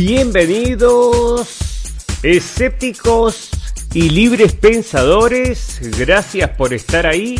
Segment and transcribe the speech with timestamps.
[0.00, 1.48] Bienvenidos,
[2.22, 3.50] escépticos
[3.92, 5.80] y libres pensadores.
[5.98, 7.34] Gracias por estar ahí.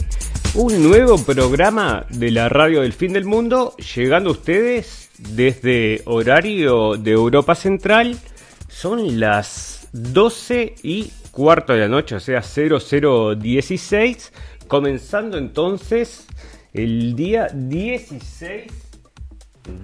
[0.56, 6.96] Un nuevo programa de la radio del fin del mundo llegando a ustedes desde horario
[6.96, 8.18] de Europa Central.
[8.66, 14.32] Son las 12 y cuarto de la noche, o sea 0016.
[14.66, 16.26] Comenzando entonces
[16.72, 18.87] el día 16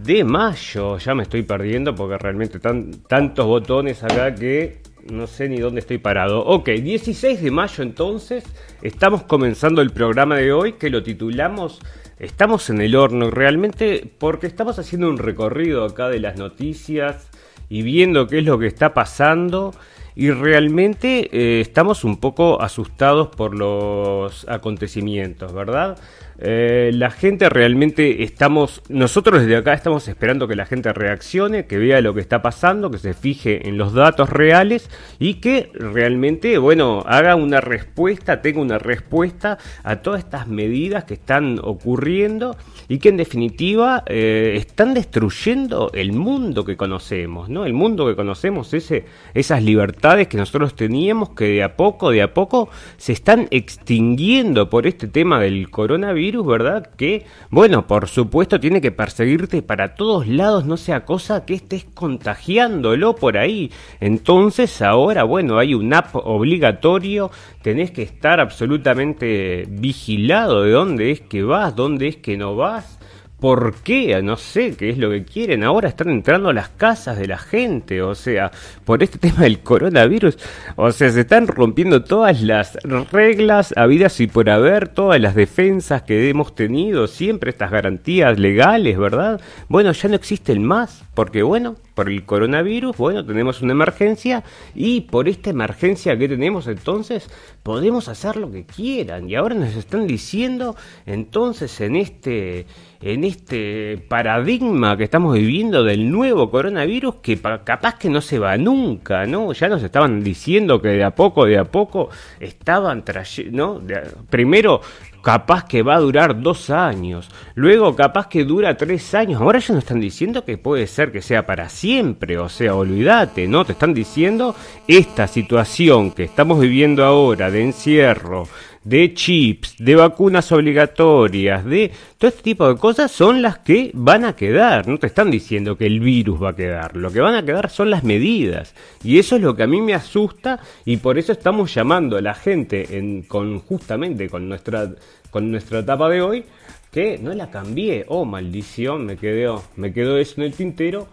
[0.02, 0.98] de mayo.
[0.98, 5.80] Ya me estoy perdiendo porque realmente tan, tantos botones acá que no sé ni dónde
[5.80, 6.44] estoy parado.
[6.44, 8.44] Ok, 16 de mayo entonces.
[8.82, 11.80] Estamos comenzando el programa de hoy que lo titulamos
[12.18, 13.30] Estamos en el horno.
[13.30, 17.28] Realmente porque estamos haciendo un recorrido acá de las noticias
[17.68, 19.74] y viendo qué es lo que está pasando.
[20.16, 25.98] Y realmente eh, estamos un poco asustados por los acontecimientos, ¿verdad?
[26.38, 31.78] Eh, la gente realmente estamos, nosotros desde acá estamos esperando que la gente reaccione, que
[31.78, 36.58] vea lo que está pasando, que se fije en los datos reales y que realmente,
[36.58, 42.56] bueno, haga una respuesta, tenga una respuesta a todas estas medidas que están ocurriendo
[42.88, 47.64] y que en definitiva eh, están destruyendo el mundo que conocemos, ¿no?
[47.64, 52.34] El mundo que conocemos, esas libertades que nosotros teníamos que de a poco, de a
[52.34, 56.90] poco se están extinguiendo por este tema del coronavirus virus, ¿verdad?
[56.96, 61.84] Que, bueno, por supuesto tiene que perseguirte para todos lados, no sea cosa que estés
[61.84, 63.70] contagiándolo por ahí.
[64.00, 67.30] Entonces ahora, bueno, hay un app obligatorio,
[67.62, 72.98] tenés que estar absolutamente vigilado de dónde es que vas, dónde es que no vas
[73.44, 75.64] por qué, no sé qué es lo que quieren.
[75.64, 78.50] Ahora están entrando a las casas de la gente, o sea,
[78.86, 80.38] por este tema del coronavirus.
[80.76, 82.78] O sea, se están rompiendo todas las
[83.12, 88.96] reglas habidas y por haber, todas las defensas que hemos tenido, siempre estas garantías legales,
[88.96, 89.42] ¿verdad?
[89.68, 94.42] Bueno, ya no existen más, porque bueno, por el coronavirus, bueno, tenemos una emergencia
[94.74, 97.30] y por esta emergencia que tenemos entonces
[97.62, 100.76] podemos hacer lo que quieran y ahora nos están diciendo
[101.06, 102.66] entonces en este
[103.00, 108.56] en este paradigma que estamos viviendo del nuevo coronavirus que capaz que no se va
[108.56, 109.52] nunca, ¿no?
[109.52, 112.08] Ya nos estaban diciendo que de a poco, de a poco
[112.40, 113.82] estaban trayendo, ¿no?
[114.30, 114.80] primero
[115.24, 119.74] capaz que va a durar dos años, luego capaz que dura tres años, ahora ya
[119.74, 123.64] nos están diciendo que puede ser que sea para siempre, o sea, olvídate, ¿no?
[123.64, 124.54] Te están diciendo
[124.86, 128.46] esta situación que estamos viviendo ahora de encierro,
[128.84, 134.24] de chips, de vacunas obligatorias, de todo este tipo de cosas son las que van
[134.24, 134.86] a quedar.
[134.86, 136.96] No te están diciendo que el virus va a quedar.
[136.96, 138.74] Lo que van a quedar son las medidas.
[139.02, 142.22] Y eso es lo que a mí me asusta y por eso estamos llamando a
[142.22, 144.90] la gente en, con justamente con nuestra,
[145.30, 146.44] con nuestra etapa de hoy
[146.92, 148.04] que no la cambié.
[148.08, 151.08] Oh, maldición, me quedó, me quedó eso en el tintero.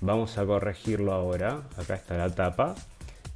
[0.00, 1.62] Vamos a corregirlo ahora.
[1.78, 2.74] Acá está la tapa.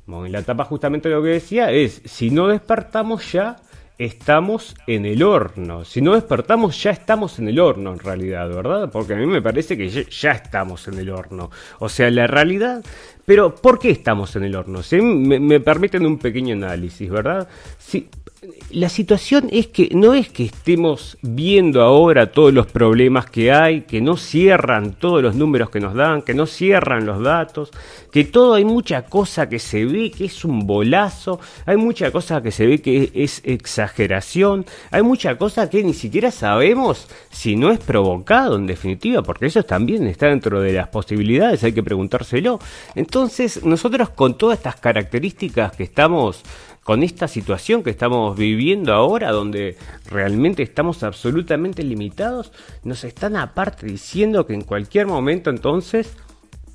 [0.06, 3.56] Bueno, en la tapa justamente lo que decía es, si no despertamos ya,
[3.98, 5.84] estamos en el horno.
[5.84, 8.90] Si no despertamos, ya estamos en el horno en realidad, ¿verdad?
[8.90, 11.50] Porque a mí me parece que ya, estamos en el horno.
[11.80, 12.84] O sea, la realidad...
[13.24, 14.82] Pero, ¿por qué estamos en el horno?
[14.82, 17.46] Si me, permiten un pequeño análisis, ¿verdad?
[17.76, 18.08] Si,
[18.70, 23.80] la situación es que no es que estemos viendo ahora todos los problemas que hay,
[23.80, 27.70] que no cierran todos los números que nos dan, que no cierran los datos,
[28.12, 32.40] que todo hay mucha cosa que se ve que es un bolazo, hay mucha cosa
[32.40, 37.72] que se ve que es exageración, hay mucha cosa que ni siquiera sabemos si no
[37.72, 42.60] es provocado en definitiva, porque eso también está dentro de las posibilidades, hay que preguntárselo.
[42.94, 46.44] Entonces, nosotros con todas estas características que estamos
[46.88, 49.76] con esta situación que estamos viviendo ahora, donde
[50.10, 52.50] realmente estamos absolutamente limitados,
[52.82, 56.16] nos están aparte diciendo que en cualquier momento entonces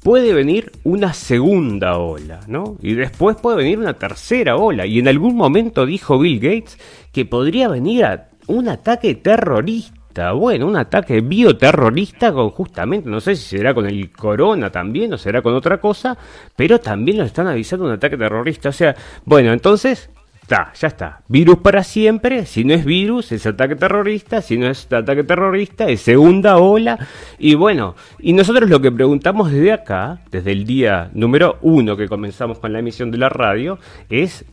[0.04, 2.78] puede venir una segunda ola, ¿no?
[2.84, 4.86] Y después puede venir una tercera ola.
[4.86, 6.78] Y en algún momento dijo Bill Gates
[7.12, 10.03] que podría venir a un ataque terrorista
[10.34, 15.42] bueno, un ataque bioterrorista justamente, no sé si será con el corona también o será
[15.42, 16.18] con otra cosa,
[16.56, 18.70] pero también nos están avisando un ataque terrorista.
[18.70, 18.96] O sea,
[19.26, 20.10] bueno, entonces,
[20.44, 21.22] está, ya está.
[21.28, 25.88] Virus para siempre, si no es virus, es ataque terrorista, si no es ataque terrorista,
[25.88, 27.00] es segunda ola.
[27.40, 32.08] Y bueno, y nosotros lo que preguntamos desde acá, desde el día número uno que
[32.08, 33.80] comenzamos con la emisión de la radio,
[34.10, 34.46] es,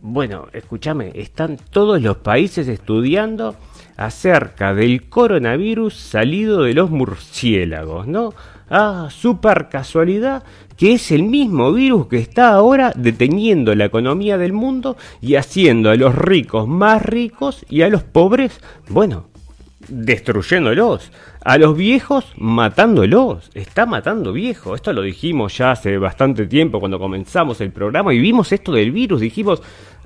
[0.00, 3.54] bueno, escúchame, están todos los países estudiando
[3.98, 8.32] acerca del coronavirus salido de los murciélagos, ¿no?
[8.70, 10.44] Ah, super casualidad
[10.76, 15.90] que es el mismo virus que está ahora deteniendo la economía del mundo y haciendo
[15.90, 19.26] a los ricos más ricos y a los pobres, bueno,
[19.88, 21.10] destruyéndolos,
[21.44, 27.00] a los viejos matándolos, está matando viejos, esto lo dijimos ya hace bastante tiempo cuando
[27.00, 29.60] comenzamos el programa y vimos esto del virus, dijimos,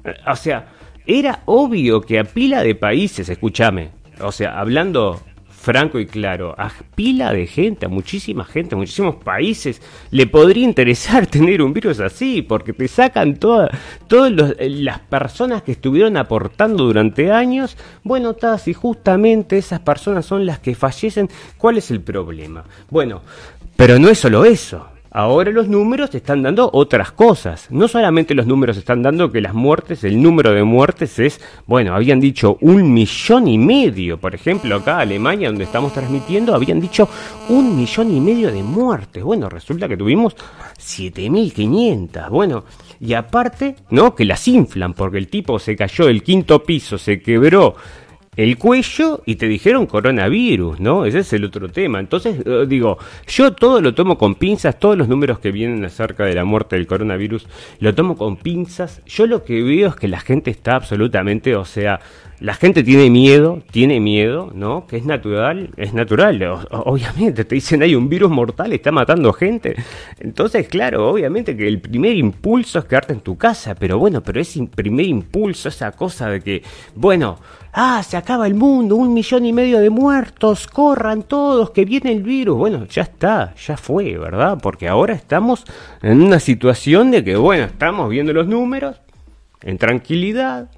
[0.04, 0.68] eh, o sea,
[1.06, 3.90] era obvio que a pila de países, escúchame,
[4.20, 5.20] o sea, hablando
[5.62, 10.64] franco y claro, a pila de gente, a muchísima gente, a muchísimos países, le podría
[10.64, 13.70] interesar tener un virus así, porque te sacan todas
[14.58, 17.76] las personas que estuvieron aportando durante años.
[18.02, 22.64] Bueno, está, si justamente esas personas son las que fallecen, ¿cuál es el problema?
[22.90, 23.22] Bueno,
[23.76, 24.88] pero no es solo eso.
[25.14, 27.66] Ahora los números están dando otras cosas.
[27.70, 31.94] No solamente los números están dando que las muertes, el número de muertes es, bueno,
[31.94, 34.18] habían dicho un millón y medio.
[34.18, 37.10] Por ejemplo, acá Alemania, donde estamos transmitiendo, habían dicho
[37.50, 39.22] un millón y medio de muertes.
[39.22, 40.34] Bueno, resulta que tuvimos
[40.78, 42.30] 7.500.
[42.30, 42.64] Bueno,
[42.98, 44.14] y aparte, ¿no?
[44.14, 47.76] Que las inflan, porque el tipo se cayó del quinto piso, se quebró
[48.34, 51.04] el cuello y te dijeron coronavirus, ¿no?
[51.04, 52.00] Ese es el otro tema.
[52.00, 52.96] Entonces, eh, digo,
[53.26, 56.76] yo todo lo tomo con pinzas, todos los números que vienen acerca de la muerte
[56.76, 57.46] del coronavirus,
[57.80, 59.02] lo tomo con pinzas.
[59.04, 62.00] Yo lo que veo es que la gente está absolutamente, o sea,
[62.42, 64.88] la gente tiene miedo, tiene miedo, ¿no?
[64.88, 66.42] Que es natural, es natural.
[66.70, 69.76] obviamente, te dicen hay un virus mortal, está matando gente.
[70.18, 74.40] Entonces, claro, obviamente que el primer impulso es quedarte en tu casa, pero bueno, pero
[74.40, 76.64] ese primer impulso, esa cosa de que,
[76.96, 77.38] bueno,
[77.74, 82.10] ah, se acaba el mundo, un millón y medio de muertos, corran todos, que viene
[82.10, 82.58] el virus.
[82.58, 84.58] Bueno, ya está, ya fue, ¿verdad?
[84.60, 85.64] Porque ahora estamos
[86.02, 89.00] en una situación de que, bueno, estamos viendo los números
[89.60, 90.68] en tranquilidad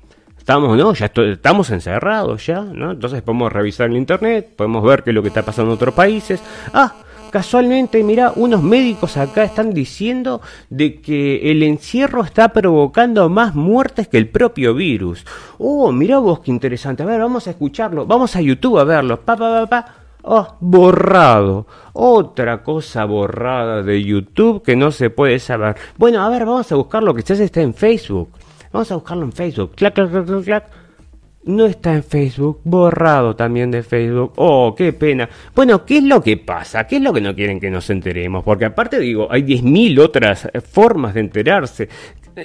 [0.45, 0.93] estamos, ¿no?
[0.93, 2.91] Ya estamos encerrados ya, ¿no?
[2.91, 5.95] Entonces podemos revisar el internet, podemos ver qué es lo que está pasando en otros
[5.95, 6.43] países.
[6.75, 6.93] Ah,
[7.31, 14.07] casualmente, mira, unos médicos acá están diciendo de que el encierro está provocando más muertes
[14.07, 15.25] que el propio virus.
[15.57, 17.05] Oh, mira vos qué interesante.
[17.05, 18.05] A ver, vamos a escucharlo.
[18.05, 19.19] Vamos a YouTube a verlo.
[19.23, 19.95] Pa, pa, pa, pa.
[20.25, 21.67] Oh, borrado.
[21.95, 25.77] Otra cosa borrada de YouTube que no se puede saber.
[25.97, 27.15] Bueno, a ver, vamos a buscarlo.
[27.15, 28.29] Quizás está en Facebook.
[28.75, 29.77] Vamos a buscarlo en Facebook.
[29.77, 30.65] Clac, clac, clac, clac,
[31.45, 34.33] No está en Facebook, borrado también de Facebook.
[34.35, 35.29] Oh, qué pena.
[35.55, 36.85] Bueno, ¿qué es lo que pasa?
[36.85, 38.43] ¿Qué es lo que no quieren que nos enteremos?
[38.43, 41.89] Porque aparte digo, hay 10.000 otras formas de enterarse.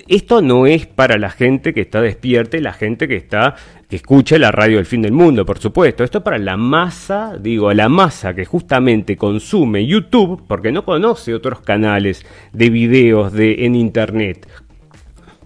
[0.08, 3.56] Esto no es para la gente que está despierta y la gente que está
[3.90, 6.04] que escucha la radio del fin del mundo, por supuesto.
[6.04, 11.33] Esto es para la masa, digo, la masa que justamente consume YouTube porque no conoce
[11.33, 14.48] otros canales de videos de en internet.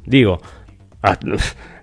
[0.06, 0.42] Digo,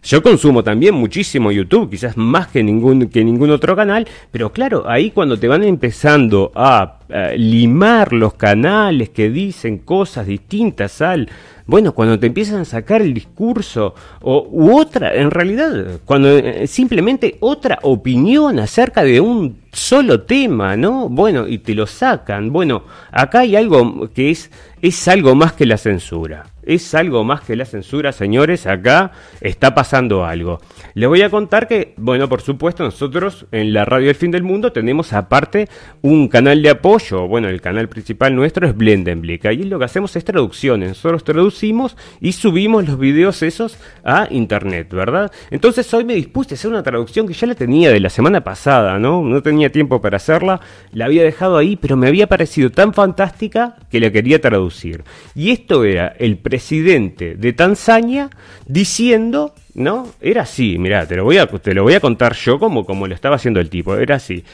[0.02, 4.88] yo consumo también muchísimo YouTube, quizás más que ningún, que ningún otro canal, pero claro,
[4.88, 6.96] ahí cuando te van empezando a,
[7.36, 11.28] limar los canales que dicen cosas distintas al,
[11.66, 16.68] bueno, cuando te empiezan a sacar el discurso o u otra, en realidad, cuando eh,
[16.68, 21.08] simplemente otra opinión acerca de un solo tema, ¿no?
[21.08, 22.52] Bueno, y te lo sacan.
[22.52, 27.40] Bueno, acá hay algo que es es algo más que la censura es algo más
[27.40, 29.10] que la censura, señores, acá
[29.40, 30.60] está pasando algo.
[30.94, 34.44] Les voy a contar que, bueno, por supuesto, nosotros en la radio del fin del
[34.44, 35.68] mundo tenemos aparte
[36.00, 40.14] un canal de apoyo, bueno, el canal principal nuestro es Blendenblick, ahí lo que hacemos
[40.14, 45.32] es traducciones, nosotros traducimos y subimos los videos esos a internet, ¿verdad?
[45.50, 48.44] Entonces hoy me dispuse a hacer una traducción que ya la tenía de la semana
[48.44, 49.22] pasada, ¿no?
[49.22, 50.60] No tenía tiempo para hacerla,
[50.92, 55.02] la había dejado ahí, pero me había parecido tan fantástica que la quería traducir.
[55.34, 58.28] Y esto era el presidente de Tanzania
[58.66, 60.08] diciendo, ¿no?
[60.20, 63.06] Era así, mira, te lo voy a te lo voy a contar yo como como
[63.06, 64.44] lo estaba haciendo el tipo, era así.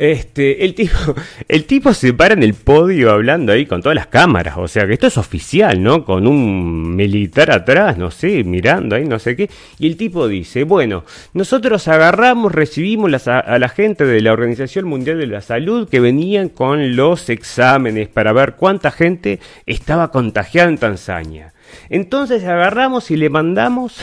[0.00, 0.96] Este, el tipo,
[1.48, 4.86] el tipo se para en el podio hablando ahí con todas las cámaras, o sea
[4.86, 6.06] que esto es oficial, ¿no?
[6.06, 9.50] Con un militar atrás, no sé, mirando ahí, no sé qué.
[9.78, 11.04] Y el tipo dice, bueno,
[11.34, 16.48] nosotros agarramos, recibimos a la gente de la Organización Mundial de la Salud que venían
[16.48, 21.52] con los exámenes para ver cuánta gente estaba contagiada en Tanzania.
[21.90, 24.00] Entonces agarramos y le mandamos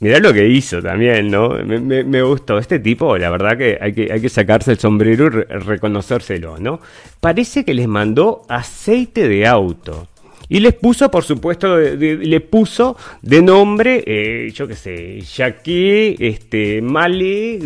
[0.00, 1.50] Mirá lo que hizo también, ¿no?
[1.50, 2.58] Me, gustó.
[2.58, 6.80] Este tipo, la verdad que hay, que hay que sacarse el sombrero y reconocérselo, ¿no?
[7.20, 10.08] Parece que les mandó aceite de auto.
[10.48, 16.80] Y les puso, por supuesto, le puso de nombre, eh, yo qué sé, Jackie este,
[16.82, 17.58] Male,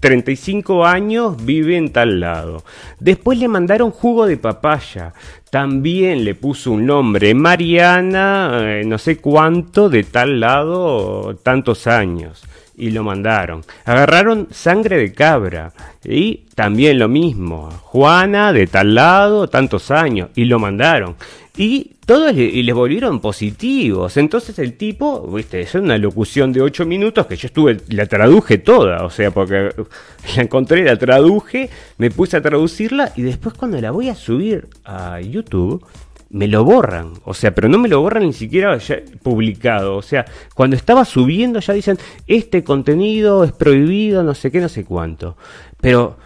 [0.00, 2.64] 35 años, vive en tal lado.
[2.98, 5.12] Después le mandaron jugo de papaya,
[5.50, 12.42] también le puso un nombre, Mariana, eh, no sé cuánto, de tal lado, tantos años
[12.76, 13.62] y lo mandaron.
[13.84, 15.72] Agarraron sangre de cabra
[16.04, 17.70] y también lo mismo.
[17.82, 21.16] Juana de tal lado, tantos años y lo mandaron.
[21.56, 24.16] Y todos le, y les volvieron positivos.
[24.16, 28.58] Entonces el tipo, viste, es una locución de 8 minutos que yo estuve, la traduje
[28.58, 29.70] toda, o sea, porque
[30.36, 34.68] la encontré, la traduje, me puse a traducirla y después cuando la voy a subir
[34.84, 35.84] a YouTube,
[36.32, 37.12] me lo borran.
[37.24, 38.76] O sea, pero no me lo borran ni siquiera
[39.22, 39.96] publicado.
[39.96, 40.24] O sea,
[40.54, 45.36] cuando estaba subiendo ya dicen, este contenido es prohibido, no sé qué, no sé cuánto.
[45.80, 46.16] Pero,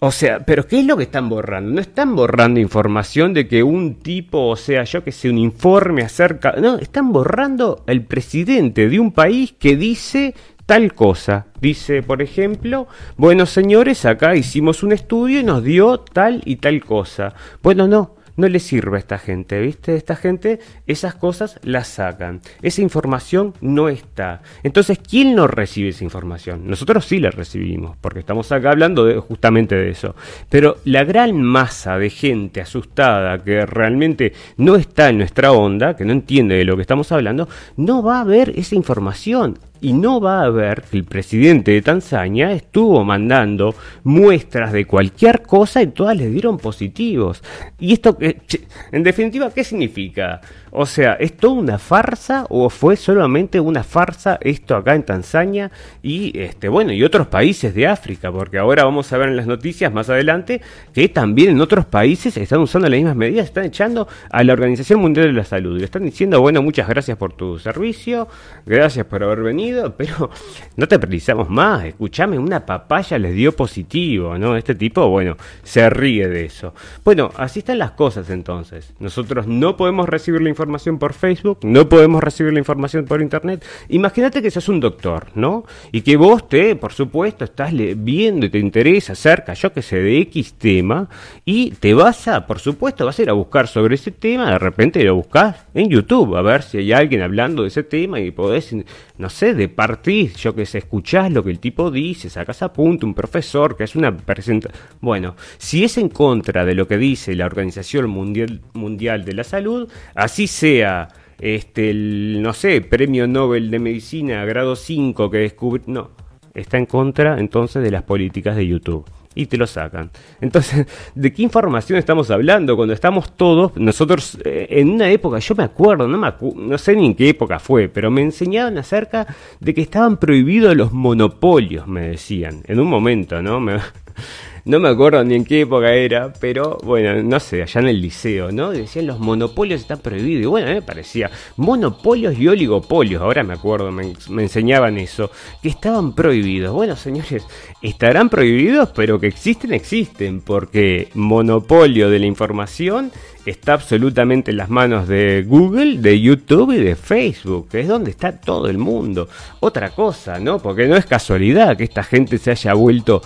[0.00, 1.70] o sea, pero ¿qué es lo que están borrando?
[1.70, 6.02] No están borrando información de que un tipo, o sea, yo que sé, un informe
[6.02, 6.52] acerca...
[6.52, 11.46] No, están borrando el presidente de un país que dice tal cosa.
[11.60, 12.88] Dice, por ejemplo,
[13.18, 17.34] bueno señores, acá hicimos un estudio y nos dio tal y tal cosa.
[17.62, 19.96] Bueno, no, no le sirve a esta gente, ¿viste?
[19.96, 22.40] Esta gente esas cosas las sacan.
[22.62, 24.42] Esa información no está.
[24.62, 26.66] Entonces, ¿quién no recibe esa información?
[26.66, 30.14] Nosotros sí la recibimos, porque estamos acá hablando justamente de eso.
[30.48, 36.04] Pero la gran masa de gente asustada que realmente no está en nuestra onda, que
[36.04, 40.20] no entiende de lo que estamos hablando, no va a ver esa información y no
[40.20, 45.88] va a ver que el presidente de Tanzania estuvo mandando muestras de cualquier cosa y
[45.88, 47.42] todas le dieron positivos.
[47.78, 50.40] Y esto, en definitiva, ¿qué significa?
[50.78, 55.70] O sea, ¿es toda una farsa o fue solamente una farsa esto acá en Tanzania
[56.02, 58.30] y este bueno, y otros países de África?
[58.30, 60.60] Porque ahora vamos a ver en las noticias más adelante
[60.92, 65.00] que también en otros países están usando las mismas medidas, están echando a la Organización
[65.00, 65.78] Mundial de la Salud.
[65.78, 68.28] Le están diciendo, bueno, muchas gracias por tu servicio,
[68.66, 70.28] gracias por haber venido, pero
[70.76, 74.54] no te precisamos más, escúchame, una papaya les dio positivo, ¿no?
[74.54, 76.74] Este tipo, bueno, se ríe de eso.
[77.02, 78.92] Bueno, así están las cosas entonces.
[78.98, 83.22] Nosotros no podemos recibir la información información por Facebook, no podemos recibir la información por
[83.22, 83.64] Internet.
[83.88, 85.64] Imagínate que seas un doctor, ¿no?
[85.92, 89.96] Y que vos te, por supuesto, estás viendo y te interesa acerca, yo que sé,
[89.96, 91.08] de X tema,
[91.44, 94.58] y te vas a, por supuesto, vas a ir a buscar sobre ese tema, de
[94.58, 98.32] repente lo buscas en YouTube, a ver si hay alguien hablando de ese tema y
[98.32, 98.74] podés,
[99.18, 102.72] no sé, de partir, yo que sé, escuchás lo que el tipo dice, sacas a
[102.72, 104.80] punto un profesor que es una presentación.
[105.00, 109.44] Bueno, si es en contra de lo que dice la Organización Mundial, Mundial de la
[109.44, 111.08] Salud, así sea
[111.38, 116.10] este el, no sé, premio Nobel de Medicina grado 5 que descubre, no,
[116.54, 120.10] está en contra entonces de las políticas de YouTube y te lo sacan.
[120.40, 122.74] Entonces, ¿de qué información estamos hablando?
[122.74, 126.96] Cuando estamos todos, nosotros eh, en una época, yo me acuerdo, no, me no sé
[126.96, 129.26] ni en qué época fue, pero me enseñaban acerca
[129.60, 133.60] de que estaban prohibidos los monopolios, me decían, en un momento, ¿no?
[133.60, 133.74] Me,
[134.66, 138.00] no me acuerdo ni en qué época era, pero bueno, no sé, allá en el
[138.00, 138.72] liceo, ¿no?
[138.72, 140.42] Decían los monopolios están prohibidos.
[140.42, 144.98] Y bueno, a mí me parecía monopolios y oligopolios, ahora me acuerdo, me, me enseñaban
[144.98, 145.30] eso,
[145.62, 146.72] que estaban prohibidos.
[146.74, 147.46] Bueno, señores,
[147.80, 153.12] estarán prohibidos, pero que existen, existen, porque monopolio de la información
[153.46, 158.10] está absolutamente en las manos de Google, de YouTube y de Facebook, que es donde
[158.10, 159.28] está todo el mundo.
[159.60, 160.58] Otra cosa, ¿no?
[160.58, 163.22] Porque no es casualidad que esta gente se haya vuelto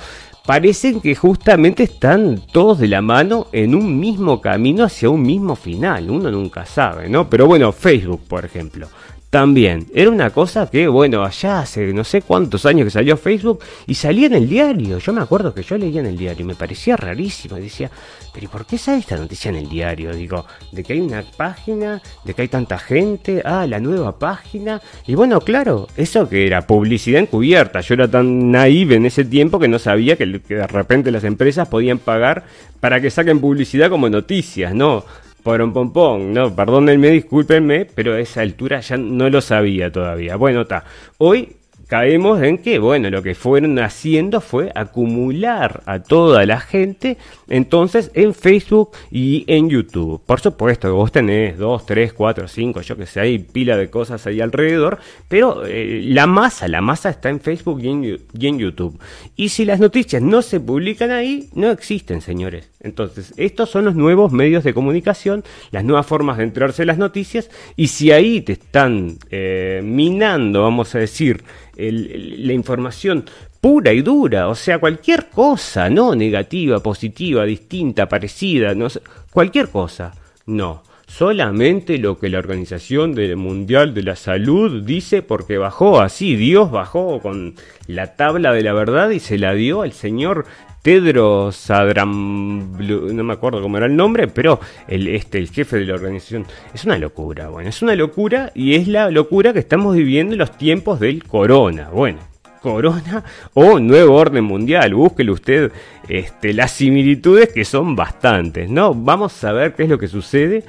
[0.51, 5.55] parecen que justamente están todos de la mano en un mismo camino hacia un mismo
[5.55, 6.11] final.
[6.11, 7.31] Uno nunca sabe, ¿no?
[7.31, 8.89] Pero bueno, Facebook, por ejemplo.
[9.31, 13.61] También, era una cosa que, bueno, allá hace no sé cuántos años que salió Facebook
[13.87, 14.99] y salía en el diario.
[14.99, 17.55] Yo me acuerdo que yo leía en el diario y me parecía rarísimo.
[17.55, 17.89] Decía,
[18.33, 20.15] pero ¿y por qué sale esta noticia en el diario?
[20.15, 24.81] Digo, de que hay una página, de que hay tanta gente, ah, la nueva página.
[25.07, 27.81] Y bueno, claro, eso que era publicidad encubierta.
[27.81, 31.69] Yo era tan naive en ese tiempo que no sabía que, de repente las empresas
[31.69, 32.45] podían pagar
[32.81, 35.05] para que saquen publicidad como noticias, ¿no?
[35.43, 40.37] por un pompón, no, perdónenme, discúlpenme, pero a esa altura ya no lo sabía todavía.
[40.37, 40.85] Bueno, está.
[41.17, 41.57] Hoy
[41.91, 47.19] caemos en que, bueno, lo que fueron haciendo fue acumular a toda la gente,
[47.49, 50.23] entonces, en Facebook y en YouTube.
[50.25, 54.25] Por supuesto, vos tenés 2, 3, 4, 5, yo que sé, hay pila de cosas
[54.29, 58.97] ahí alrededor, pero eh, la masa, la masa está en Facebook y en, YouTube.
[59.35, 62.71] Y si las noticias no se publican ahí, no existen, señores.
[62.79, 65.43] Entonces, estos son los nuevos medios de comunicación,
[65.73, 70.63] las nuevas formas de enterarse de las noticias, y si ahí te están eh, minando,
[70.63, 71.43] vamos a decir,
[71.81, 73.25] la información
[73.61, 78.89] pura y dura, o sea, cualquier cosa, no negativa, positiva, distinta, parecida, no
[79.31, 80.13] cualquier cosa,
[80.47, 80.83] no.
[81.11, 87.21] Solamente lo que la Organización Mundial de la Salud dice porque bajó así, Dios bajó
[87.21, 87.55] con
[87.89, 90.47] la tabla de la verdad y se la dio al señor
[90.83, 95.85] Tedros Adram, no me acuerdo cómo era el nombre, pero el, este, el jefe de
[95.85, 96.47] la organización.
[96.73, 100.39] Es una locura, bueno, es una locura y es la locura que estamos viviendo en
[100.39, 101.91] los tiempos del corona.
[101.91, 102.21] Bueno,
[102.63, 104.95] corona o nuevo orden mundial.
[104.95, 105.73] Búsquele usted
[106.09, 108.95] este, las similitudes que son bastantes, ¿no?
[108.95, 110.65] Vamos a ver qué es lo que sucede.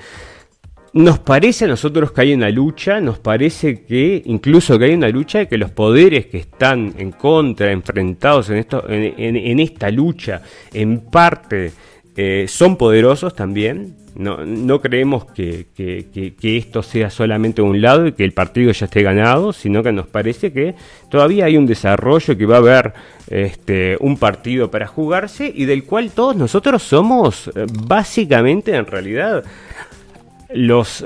[0.93, 5.07] Nos parece a nosotros que hay una lucha, nos parece que incluso que hay una
[5.07, 10.41] lucha de que los poderes que están en contra, enfrentados en, esto, en, esta lucha,
[10.73, 11.71] en parte
[12.17, 13.95] eh, son poderosos también.
[14.15, 15.67] No, no creemos que,
[16.41, 20.07] esto sea solamente un lado y que el partido ya esté ganado, sino que nos
[20.07, 20.75] parece que
[21.09, 22.93] todavía hay un desarrollo, que va a haber
[23.29, 29.45] este, un partido para jugarse y del cual todos nosotros somos eh, básicamente en realidad
[30.53, 31.05] los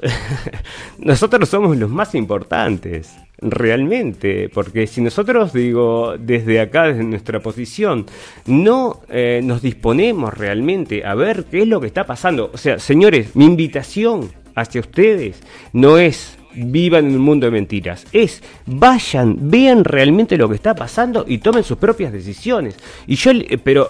[0.98, 8.06] nosotros somos los más importantes realmente, porque si nosotros digo desde acá, desde nuestra posición,
[8.46, 12.80] no eh, nos disponemos realmente a ver qué es lo que está pasando, o sea,
[12.80, 15.42] señores, mi invitación hacia ustedes
[15.74, 20.74] no es vivan en un mundo de mentiras, es vayan, vean realmente lo que está
[20.74, 22.78] pasando y tomen sus propias decisiones.
[23.08, 23.32] Y yo,
[23.64, 23.90] pero,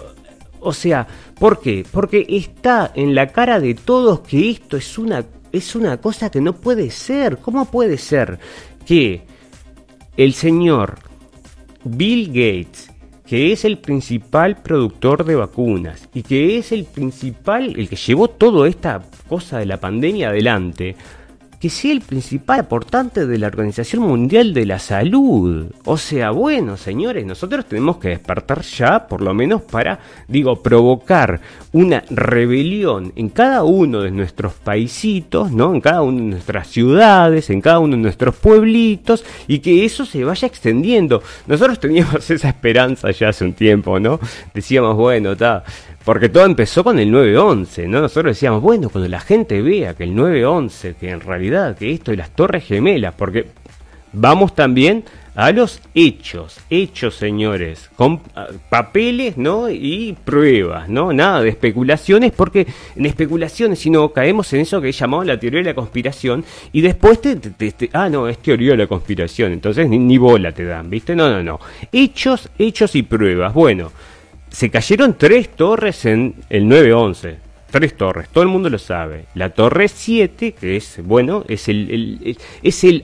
[0.60, 1.06] o sea,
[1.38, 1.84] ¿por qué?
[1.90, 6.40] Porque está en la cara de todos que esto es una es una cosa que
[6.40, 7.38] no puede ser.
[7.38, 8.38] ¿Cómo puede ser
[8.84, 9.22] que
[10.16, 10.98] el señor
[11.84, 12.90] Bill Gates,
[13.26, 18.28] que es el principal productor de vacunas y que es el principal, el que llevó
[18.28, 20.96] toda esta cosa de la pandemia adelante,
[21.60, 25.66] que sea el principal aportante de la Organización Mundial de la Salud.
[25.84, 31.40] O sea, bueno, señores, nosotros tenemos que despertar ya, por lo menos para, digo, provocar
[31.72, 35.74] una rebelión en cada uno de nuestros paisitos, ¿no?
[35.74, 40.04] En cada una de nuestras ciudades, en cada uno de nuestros pueblitos, y que eso
[40.04, 41.22] se vaya extendiendo.
[41.46, 44.20] Nosotros teníamos esa esperanza ya hace un tiempo, ¿no?
[44.54, 45.64] Decíamos, bueno, está
[46.06, 48.00] porque todo empezó con el 911, ¿no?
[48.00, 52.12] Nosotros decíamos, bueno, cuando la gente vea que el 911, que en realidad, que esto
[52.12, 53.46] y las torres gemelas, porque
[54.12, 55.02] vamos también
[55.34, 59.68] a los hechos, hechos señores, con ah, papeles, ¿no?
[59.68, 61.12] Y pruebas, ¿no?
[61.12, 65.58] Nada de especulaciones, porque en especulaciones, si no, caemos en eso que llamado la teoría
[65.58, 67.36] de la conspiración, y después te,
[67.94, 71.16] ah, no, es teoría de la conspiración, entonces ni, ni bola te dan, ¿viste?
[71.16, 71.58] No, no, no.
[71.90, 73.52] Hechos, hechos y pruebas.
[73.52, 73.90] Bueno
[74.56, 77.36] se cayeron tres torres en el 911.
[77.70, 79.26] Tres torres, todo el mundo lo sabe.
[79.34, 82.34] La torre 7, que es, bueno, es el,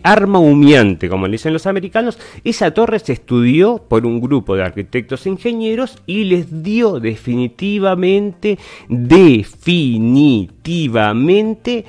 [0.03, 2.19] arma humeante, como le dicen los americanos.
[2.43, 8.59] Esa torre se estudió por un grupo de arquitectos e ingenieros y les dio definitivamente,
[8.89, 11.85] definitivamente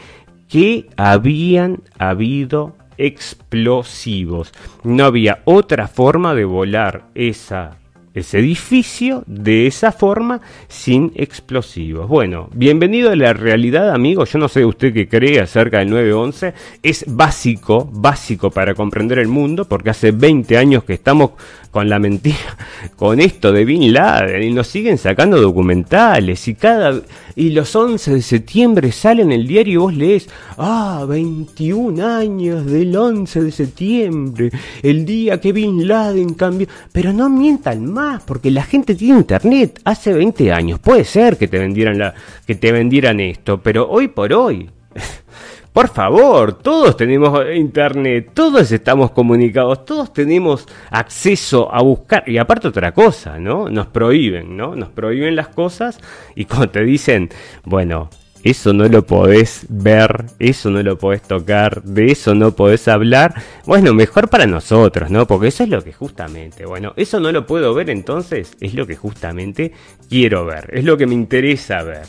[0.50, 4.52] que habían habido explosivos.
[4.84, 7.78] No había otra forma de volar esa
[8.14, 12.08] ese edificio de esa forma sin explosivos.
[12.08, 14.26] Bueno, bienvenido a la realidad, amigo.
[14.26, 16.54] Yo no sé usted qué cree acerca del 911.
[16.84, 21.32] Es básico, básico para comprender el mundo, porque hace 20 años que estamos
[21.74, 22.56] con la mentira,
[22.96, 27.02] con esto de Bin Laden, y nos siguen sacando documentales, y cada
[27.36, 32.64] y los 11 de septiembre sale en el diario y vos lees, ah, 21 años
[32.68, 34.52] del 11 de septiembre,
[34.84, 39.82] el día que Bin Laden cambió, pero no mientan más, porque la gente tiene internet,
[39.84, 42.14] hace 20 años, puede ser que te vendieran la,
[42.46, 44.70] que te vendieran esto, pero hoy por hoy
[45.74, 52.24] por favor, todos tenemos internet, todos estamos comunicados, todos tenemos acceso a buscar.
[52.30, 53.70] Y aparte otra cosa, ¿no?
[53.70, 54.76] Nos prohíben, ¿no?
[54.76, 56.00] Nos prohíben las cosas
[56.36, 57.30] y cuando te dicen,
[57.64, 58.12] bueno,
[58.44, 63.34] eso no lo podés ver, eso no lo podés tocar, de eso no podés hablar.
[63.66, 65.26] Bueno, mejor para nosotros, ¿no?
[65.26, 68.86] Porque eso es lo que justamente, bueno, eso no lo puedo ver, entonces es lo
[68.86, 69.72] que justamente
[70.10, 72.06] quiero ver, es lo que me interesa ver.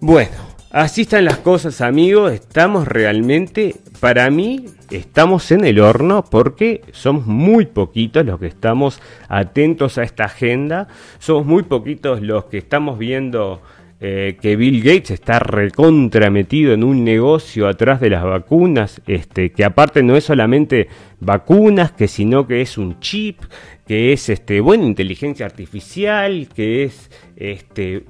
[0.00, 2.32] Bueno, Así están las cosas, amigos.
[2.32, 9.00] Estamos realmente, para mí, estamos en el horno porque somos muy poquitos los que estamos
[9.28, 10.88] atentos a esta agenda.
[11.20, 13.62] Somos muy poquitos los que estamos viendo
[14.00, 19.64] eh, que Bill Gates está recontrametido en un negocio atrás de las vacunas, este, que
[19.64, 20.88] aparte no es solamente
[21.20, 23.42] vacunas, que sino que es un chip,
[23.86, 28.06] que es este, buena inteligencia artificial, que es este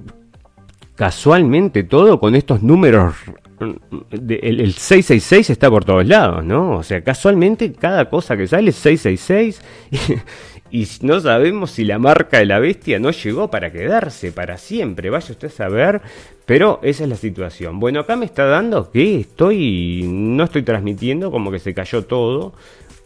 [0.95, 3.15] casualmente todo con estos números.
[3.59, 6.77] el, 666 está por todos lados, ¿no?
[6.77, 9.61] O sea, casualmente cada cosa que sale es 666.
[10.71, 15.09] y no sabemos si la marca de la bestia no llegó para quedarse para siempre,
[15.09, 16.01] vaya usted a saber,
[16.45, 17.79] pero esa es la situación.
[17.79, 22.53] Bueno, acá me está dando que estoy, no estoy transmitiendo, como que se cayó todo,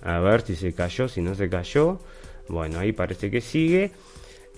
[0.01, 1.99] a ver si se cayó, si no se cayó,
[2.47, 3.91] bueno, ahí parece que sigue.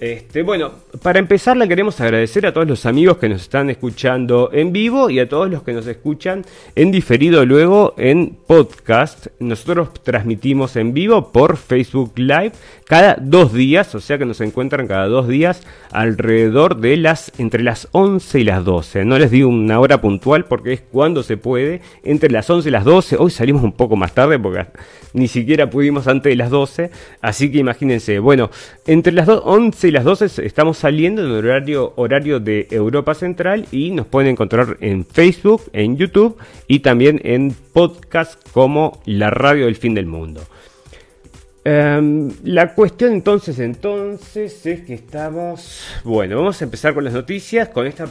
[0.02, 0.72] Este, bueno,
[1.04, 5.12] para empezar le queremos agradecer a todos los amigos que nos están escuchando en vivo
[5.12, 9.28] y a todos los que nos escuchan en diferido luego en podcast.
[9.38, 12.54] Nosotros transmitimos en vivo por Facebook Live
[12.86, 15.62] cada dos días, o sea que nos encuentran cada dos días
[15.92, 19.06] alrededor de las entre las 11 y las 12.
[19.06, 22.72] No les digo una hora puntual porque es cuando se puede, entre las 11 y
[22.72, 23.18] las 12.
[23.20, 24.66] Hoy salimos un poco más tarde porque
[25.14, 26.90] ni siquiera pudimos antes de las 12,
[27.22, 28.50] así que imagínense, bueno,
[28.88, 33.92] entre las 11 y las 12 estamos saliendo en horario, horario de Europa Central y
[33.92, 39.76] nos pueden encontrar en Facebook, en YouTube y también en podcast como La Radio del
[39.76, 40.42] Fin del Mundo.
[41.64, 45.86] Em, la cuestión entonces, entonces es que estamos...
[46.04, 48.08] Bueno, vamos a empezar con las noticias, con esta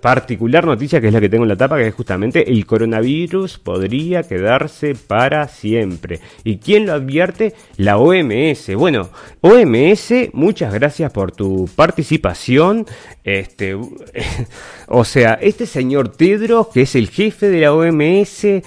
[0.00, 3.58] particular noticia que es la que tengo en la tapa, que es justamente el coronavirus
[3.58, 6.18] podría quedarse para siempre.
[6.42, 7.54] ¿Y quién lo advierte?
[7.76, 8.74] La OMS.
[8.74, 9.08] Bueno,
[9.40, 12.86] OMS, muchas gracias por tu participación.
[13.24, 13.74] Este,
[14.88, 18.62] o sea, este señor Tedros, que es el jefe de la OMS,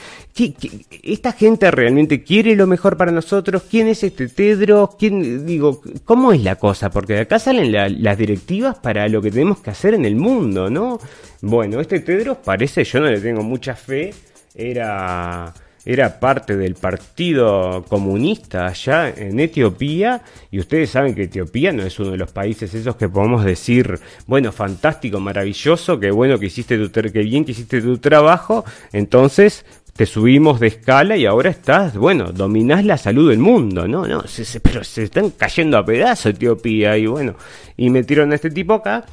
[1.03, 3.63] esta gente realmente quiere lo mejor para nosotros?
[3.69, 4.95] ¿Quién es este Tedros?
[4.97, 6.89] ¿Quién, digo, ¿cómo es la cosa?
[6.89, 10.69] Porque de acá salen las directivas para lo que tenemos que hacer en el mundo,
[10.69, 10.99] ¿no?
[11.41, 14.13] Bueno, este Tedros parece, yo no le tengo mucha fe,
[14.55, 15.53] era
[15.89, 20.21] era parte del Partido Comunista allá en Etiopía
[20.51, 23.97] y ustedes saben que Etiopía no es uno de los países esos que podemos decir,
[24.25, 29.63] bueno, fantástico, maravilloso, que bueno que hiciste tu que bien que hiciste tu trabajo, entonces
[29.95, 34.05] te subimos de escala y ahora estás, bueno, dominás la salud del mundo, ¿no?
[34.05, 34.25] no
[34.61, 37.35] pero se están cayendo a pedazos Etiopía y bueno,
[37.77, 39.05] y metieron a este tipo acá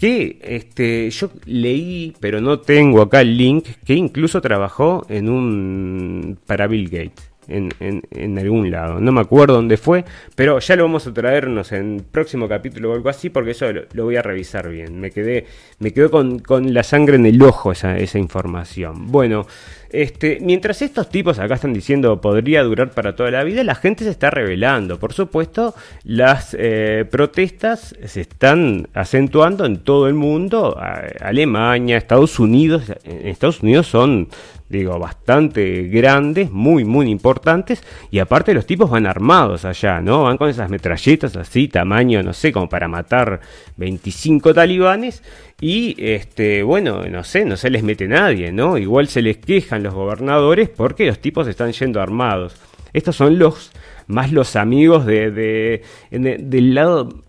[0.00, 6.38] que este, yo leí, pero no tengo acá el link, que incluso trabajó en un
[6.46, 9.00] para Bill Gates en, en, algún lado.
[9.00, 12.94] No me acuerdo dónde fue, pero ya lo vamos a traernos en próximo capítulo o
[12.94, 14.98] algo así, porque eso lo, voy a revisar bien.
[15.00, 15.46] Me quedé,
[15.80, 19.08] me quedó con, con la sangre en el ojo esa, esa información.
[19.08, 19.46] Bueno,
[19.92, 24.04] este, mientras estos tipos acá están diciendo podría durar para toda la vida, la gente
[24.04, 24.98] se está revelando.
[24.98, 25.74] Por supuesto,
[26.04, 30.78] las eh, protestas se están acentuando en todo el mundo.
[31.20, 32.84] Alemania, Estados Unidos.
[33.04, 34.28] En Estados Unidos son
[34.70, 40.22] digo, bastante grandes, muy, muy importantes, y aparte los tipos van armados allá, ¿no?
[40.22, 43.40] Van con esas metralletas así, tamaño, no sé, como para matar
[43.76, 45.24] 25 talibanes,
[45.60, 48.78] y este, bueno, no sé, no se les mete nadie, ¿no?
[48.78, 52.54] Igual se les quejan los gobernadores porque los tipos están yendo armados.
[52.92, 53.72] Estos son los
[54.06, 57.22] más los amigos de, de del lado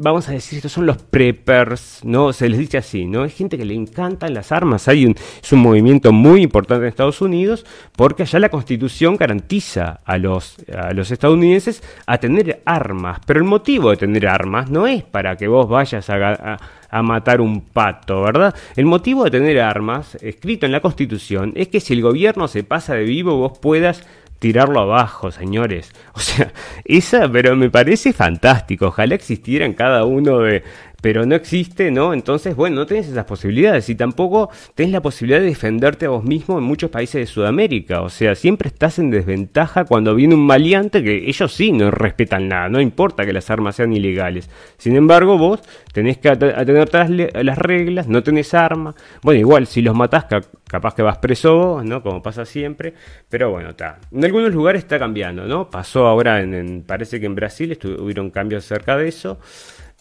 [0.00, 2.32] vamos a decir, estos son los preppers, ¿no?
[2.32, 3.24] Se les dice así, ¿no?
[3.24, 4.88] Es gente que le encantan las armas.
[4.88, 10.00] Hay un, es un movimiento muy importante en Estados Unidos porque allá la constitución garantiza
[10.04, 13.20] a los, a los estadounidenses a tener armas.
[13.26, 16.58] Pero el motivo de tener armas no es para que vos vayas a,
[16.90, 18.54] a matar un pato, ¿verdad?
[18.76, 22.64] El motivo de tener armas, escrito en la Constitución, es que si el gobierno se
[22.64, 24.06] pasa de vivo, vos puedas
[24.40, 25.92] tirarlo abajo, señores.
[26.12, 26.52] O sea,
[26.84, 28.88] esa, pero me parece fantástico.
[28.88, 30.64] Ojalá existiera en cada uno de,
[31.00, 32.12] pero no existe, ¿no?
[32.12, 36.24] Entonces, bueno, no tenés esas posibilidades y tampoco tenés la posibilidad de defenderte a vos
[36.24, 38.02] mismo en muchos países de Sudamérica.
[38.02, 42.48] O sea, siempre estás en desventaja cuando viene un maleante que ellos sí no respetan
[42.48, 44.50] nada, no importa que las armas sean ilegales.
[44.78, 45.60] Sin embargo, vos
[45.92, 48.94] tenés que atener todas las reglas, no tenés arma.
[49.22, 50.26] Bueno, igual, si los matás,
[50.64, 52.02] capaz que vas preso ¿no?
[52.02, 52.94] Como pasa siempre.
[53.28, 53.98] Pero bueno, está.
[54.12, 55.70] En algunos lugares está cambiando, ¿no?
[55.70, 59.38] Pasó ahora en, parece que en Brasil estuvieron cambios acerca de eso.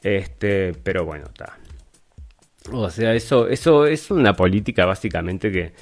[0.03, 1.57] Este, pero bueno, está.
[2.71, 5.73] O sea, eso, eso es una política básicamente que.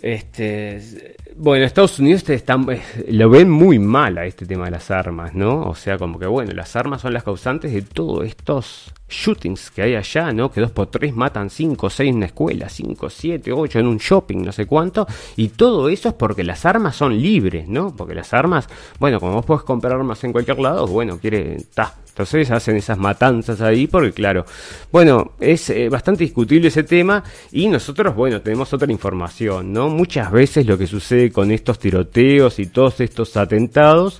[0.00, 4.90] Este, bueno, Estados Unidos están, eh, lo ven muy mal a este tema de las
[4.90, 5.62] armas, ¿no?
[5.62, 9.82] O sea, como que bueno, las armas son las causantes de todos estos shootings que
[9.82, 10.50] hay allá, ¿no?
[10.50, 13.98] Que dos por tres matan cinco, seis en una escuela, cinco, siete, ocho en un
[13.98, 15.06] shopping, no sé cuánto.
[15.36, 17.94] Y todo eso es porque las armas son libres, ¿no?
[17.94, 18.68] Porque las armas,
[18.98, 22.96] bueno, como vos podés comprar armas en cualquier lado, bueno, quiere, ta, entonces hacen esas
[22.96, 24.44] matanzas ahí porque claro,
[24.92, 29.88] bueno, es eh, bastante discutible ese tema y nosotros, bueno, tenemos otra información, ¿no?
[29.88, 34.18] Muchas veces lo que sucede con estos tiroteos y todos estos atentados,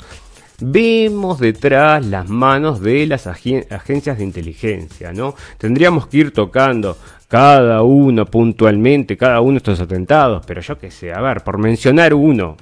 [0.61, 5.35] vemos detrás las manos de las agencias de inteligencia, ¿no?
[5.59, 6.97] Tendríamos que ir tocando
[7.29, 11.59] cada uno puntualmente, cada uno de estos atentados, pero yo qué sé, a ver, por
[11.59, 12.57] mencionar uno,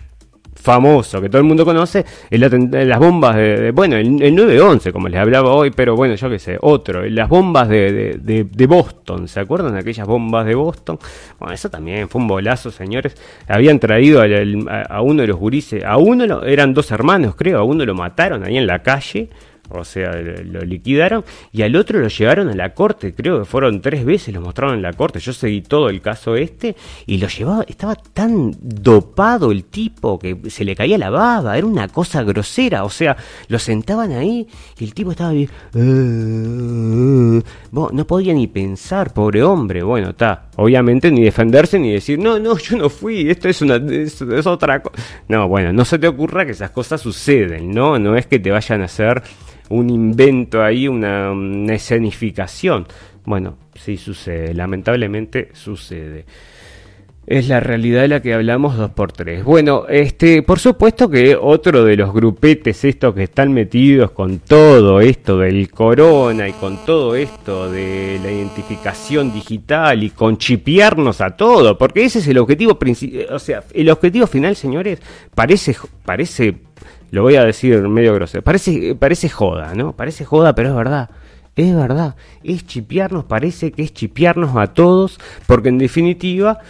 [0.62, 5.20] famoso que todo el mundo conoce, es las bombas de, bueno, el, 911, como les
[5.20, 9.74] hablaba hoy, pero bueno, yo qué sé, otro, las bombas de, de, Boston, ¿se acuerdan
[9.74, 10.98] de aquellas bombas de Boston?
[11.38, 13.16] Bueno, eso también fue un bolazo, señores.
[13.48, 17.84] Habían traído a, uno de los gurises, a uno eran dos hermanos, creo, a uno
[17.84, 19.28] lo mataron ahí en la calle
[19.80, 23.80] o sea, lo liquidaron, y al otro lo llevaron a la corte, creo que fueron
[23.80, 27.28] tres veces, lo mostraron en la corte, yo seguí todo el caso este, y lo
[27.28, 32.22] llevaba, estaba tan dopado el tipo que se le caía la baba, era una cosa
[32.22, 33.16] grosera, o sea,
[33.48, 34.46] lo sentaban ahí
[34.78, 35.48] y el tipo estaba ahí,
[37.72, 42.56] no podía ni pensar, pobre hombre, bueno, está, obviamente ni defenderse ni decir, no, no,
[42.58, 45.02] yo no fui, esto es, una, es, otra cosa.
[45.28, 47.98] No, bueno, no se te ocurra que esas cosas suceden, ¿no?
[47.98, 49.22] No es que te vayan a hacer
[49.72, 51.32] un invento ahí, una,
[51.72, 52.86] escenificación.
[53.24, 56.26] Bueno, sí sucede, lamentablemente sucede.
[57.24, 59.44] Es la realidad de la que hablamos dos por tres.
[59.44, 65.00] Bueno, este, por supuesto que otro de los grupetes estos que están metidos con todo
[65.00, 71.30] esto del corona y con todo esto de la identificación digital y con chipearnos a
[71.36, 75.00] todo, porque ese es el objetivo principal, o sea, el objetivo final, señores,
[75.32, 76.56] parece parece
[77.12, 78.42] lo voy a decir medio grosero.
[78.42, 79.92] Parece, parece joda, ¿no?
[79.92, 81.10] Parece joda, pero es verdad.
[81.54, 82.16] Es verdad.
[82.42, 86.60] Es chipearnos, parece que es chipearnos a todos, porque en definitiva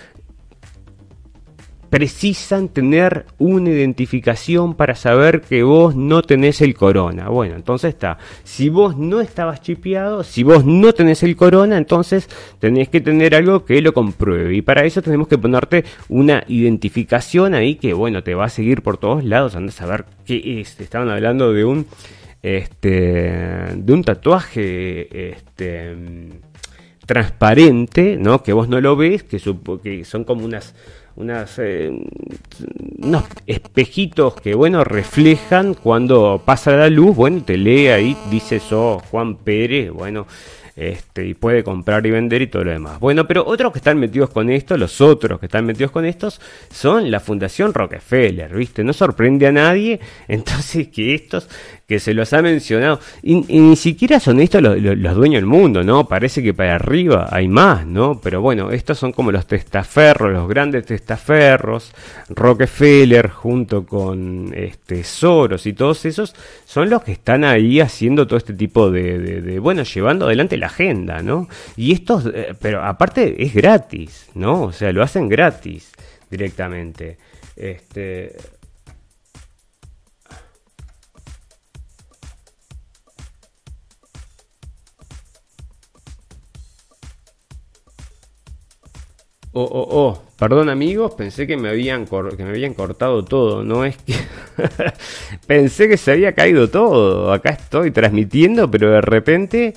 [1.92, 7.28] precisan tener una identificación para saber que vos no tenés el corona.
[7.28, 8.16] Bueno, entonces está.
[8.44, 13.35] Si vos no estabas chipeado, si vos no tenés el corona, entonces tenés que tener
[13.35, 14.57] algo que lo compruebe.
[14.57, 18.81] Y para eso tenemos que ponerte una identificación ahí que, bueno, te va a seguir
[18.81, 19.55] por todos lados.
[19.55, 20.81] Andas a ver qué es.
[20.81, 21.85] Estaban hablando de un,
[22.42, 22.88] este,
[23.76, 25.94] de un tatuaje, este
[27.05, 28.42] transparente, ¿no?
[28.42, 29.38] Que vos no lo ves, que,
[29.83, 30.74] que son como unas
[31.16, 31.90] unas, eh,
[32.98, 39.03] unos espejitos que, bueno, reflejan cuando pasa la luz, bueno, te lee ahí, dice eso,
[39.11, 40.27] Juan Pérez, bueno,
[40.76, 42.98] este, y puede comprar y vender y todo lo demás.
[42.98, 46.40] Bueno, pero otros que están metidos con esto, los otros que están metidos con estos,
[46.70, 48.85] son la Fundación Rockefeller, ¿viste?
[48.85, 51.48] No sorprende a nadie, entonces que estos
[51.92, 53.00] que se los ha mencionado.
[53.22, 56.08] Y, ni siquiera son estos los, dueños del mundo, ¿no?
[56.08, 58.18] Parece que para arriba hay más, ¿no?
[58.18, 61.92] Pero bueno, estos son como los testaferros, los grandes testaferros.
[62.30, 68.38] Rockefeller junto con este, Soros y todos esos son los que están ahí haciendo todo
[68.38, 71.48] este tipo de, bueno, llevando adelante la agenda, ¿no?
[71.76, 74.62] Y estos, eh, pero aparte es gratis, ¿no?
[74.64, 75.92] O sea, lo hacen gratis
[76.30, 77.18] directamente.
[77.56, 78.35] Este,
[89.54, 93.85] Oh, oh, oh, perdón amigos, pensé que me habían, que me habían cortado todo, no
[93.85, 94.14] es que...
[95.46, 99.74] pensé que se había caído todo, acá estoy transmitiendo, pero de repente,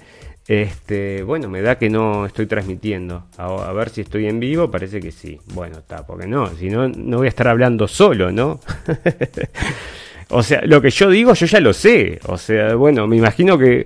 [0.48, 3.26] este, bueno, me da que no estoy transmitiendo.
[3.38, 5.40] A, ver si estoy en vivo, parece que sí.
[5.54, 8.60] Bueno, está, porque no, si no, no voy a estar hablando solo, ¿no?
[10.30, 12.20] O sea, lo que yo digo yo ya lo sé.
[12.26, 13.86] O sea, bueno, me imagino que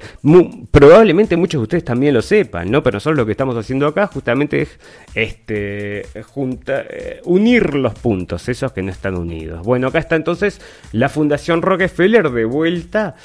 [0.71, 2.81] probablemente muchos de ustedes también lo sepan, ¿no?
[2.81, 4.79] Pero nosotros lo que estamos haciendo acá justamente es
[5.15, 9.63] este, eh, unir los puntos, esos que no están unidos.
[9.65, 10.61] Bueno, acá está entonces
[10.93, 13.15] la Fundación Rockefeller de vuelta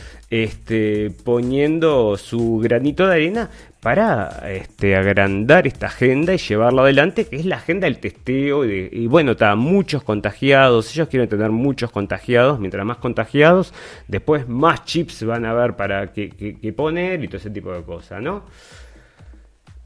[0.42, 7.36] este, poniendo su granito de arena para este, agrandar esta agenda y llevarla adelante, que
[7.36, 8.64] es la agenda del testeo.
[8.64, 13.72] Y, bueno, está muchos contagiados, ellos quieren tener muchos contagiados, mientras más contagiados,
[14.08, 18.20] después más chips van a haber para que, poner y todo ese tipo de cosas,
[18.20, 18.42] ¿no?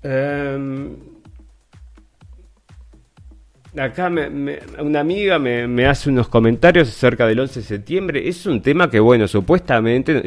[0.03, 0.97] Em,
[3.77, 4.11] acá
[4.79, 8.29] una amiga me, hace unos comentarios acerca del 11 de septiembre.
[8.29, 10.23] Es un tema que, bueno, supuestamente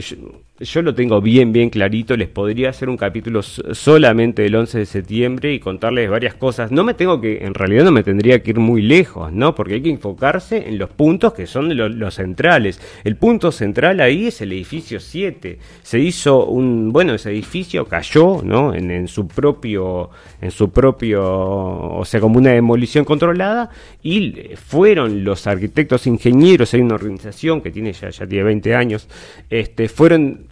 [0.81, 2.15] lo tengo bien, bien clarito.
[2.15, 6.71] Les podría hacer un capítulo solamente del 11 de septiembre y contarles varias cosas.
[6.71, 9.55] No me tengo que, en realidad no me tendría que ir muy lejos, ¿no?
[9.55, 12.81] Porque hay que enfocarse en los puntos que son los, centrales.
[13.03, 15.59] El punto central ahí es el edificio 7.
[15.81, 18.73] Se hizo un, bueno, ese edificio cayó, ¿no?
[18.73, 20.09] En, en su propio,
[20.41, 23.69] en su propio, o sea, como una demolición controlada
[24.03, 29.07] y fueron los arquitectos ingenieros, hay una organización que tiene ya, ya tiene 20 años,
[29.49, 30.50] este, fueron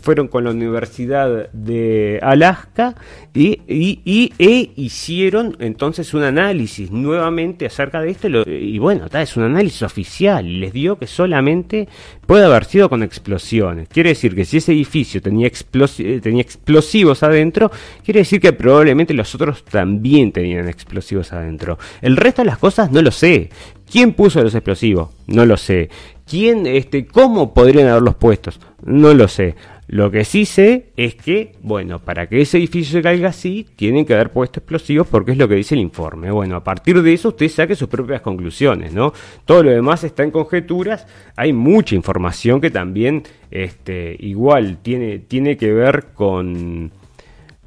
[0.00, 2.94] fueron con la Universidad de Alaska
[3.34, 9.82] y, e hicieron entonces un análisis nuevamente acerca de esto y bueno, es un análisis
[9.82, 11.88] oficial les dio que solamente
[12.26, 13.88] puede haber sido con explosiones.
[13.88, 17.70] Quiere decir que si ese edificio eh, tenía explosivos adentro,
[18.04, 21.78] quiere decir que probablemente los otros también tenían explosivos adentro.
[22.02, 23.50] El resto de las cosas no lo sé.
[23.90, 25.10] ¿Quién puso los explosivos?
[25.26, 25.90] No lo sé.
[26.30, 28.60] ¿Quién, este, cómo podrían haberlos puestos?
[28.84, 29.56] No lo sé.
[29.88, 34.06] Lo que sí sé es que, bueno, para que ese edificio se caiga así, tienen
[34.06, 36.30] que haber puesto explosivos porque es lo que dice el informe.
[36.30, 39.12] Bueno, a partir de eso usted saque sus propias conclusiones, ¿no?
[39.44, 41.04] Todo lo demás está en conjeturas.
[41.34, 46.92] Hay mucha información que también, este, igual tiene, tiene que ver con,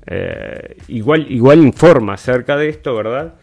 [0.06, 3.34] eh, igual, igual informa acerca de esto, ¿verdad?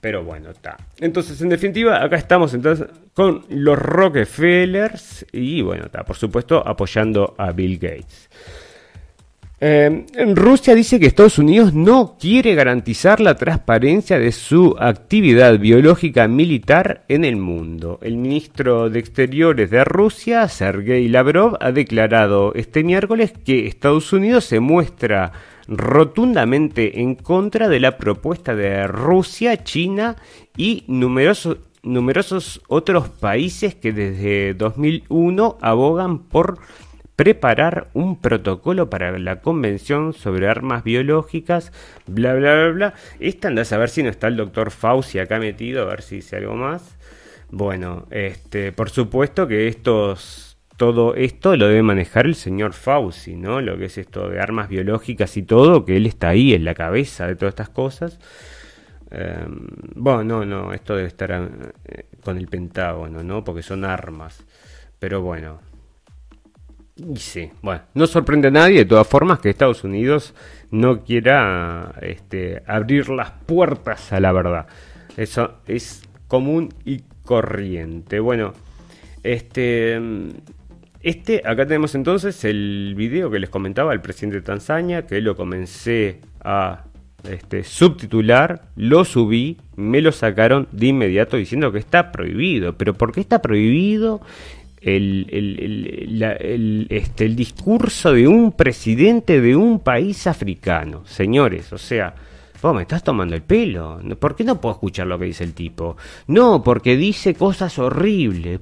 [0.00, 0.76] Pero bueno, está.
[1.00, 7.34] Entonces, en definitiva, acá estamos entonces con los Rockefellers y bueno, está, por supuesto, apoyando
[7.36, 8.30] a Bill Gates.
[9.60, 16.28] Eh, Rusia dice que Estados Unidos no quiere garantizar la transparencia de su actividad biológica
[16.28, 17.98] militar en el mundo.
[18.02, 24.44] El ministro de Exteriores de Rusia, Sergei Lavrov, ha declarado este miércoles que Estados Unidos
[24.44, 25.32] se muestra
[25.66, 30.14] rotundamente en contra de la propuesta de Rusia, China
[30.56, 36.58] y numerosos, numerosos otros países que desde 2001 abogan por
[37.18, 41.72] preparar un protocolo para la Convención sobre Armas Biológicas,
[42.06, 42.94] bla, bla, bla, bla.
[43.18, 46.16] Esta anda a saber si no está el doctor Fauci acá metido, a ver si
[46.16, 46.96] dice algo más.
[47.50, 53.60] Bueno, este, por supuesto que estos todo esto lo debe manejar el señor Fauci, ¿no?
[53.60, 56.74] Lo que es esto de armas biológicas y todo, que él está ahí en la
[56.74, 58.20] cabeza de todas estas cosas.
[59.10, 61.32] Em, bueno, no, no, esto debe estar
[61.84, 63.42] eh, con el Pentágono, ¿no?
[63.42, 64.44] Porque son armas.
[65.00, 65.67] Pero bueno.
[66.98, 70.34] Y sí, bueno, no sorprende a nadie de todas formas que Estados Unidos
[70.70, 74.66] no quiera este, abrir las puertas a la verdad.
[75.16, 78.20] Eso es común y corriente.
[78.20, 78.52] Bueno,
[79.22, 80.00] este
[81.00, 85.36] este, acá tenemos entonces el video que les comentaba el presidente de Tanzania, que lo
[85.36, 86.84] comencé a
[87.22, 92.76] este, subtitular, lo subí, me lo sacaron de inmediato diciendo que está prohibido.
[92.76, 94.20] Pero ¿por qué está prohibido
[94.80, 101.04] el, el, este, el discurso de un presidente de un país africano?
[101.06, 102.14] Señores, o sea...
[102.60, 104.00] Vos me estás tomando el pelo.
[104.18, 105.96] ¿Por qué no puedo escuchar lo que dice el tipo?
[106.26, 108.60] No, porque dice cosas horribles.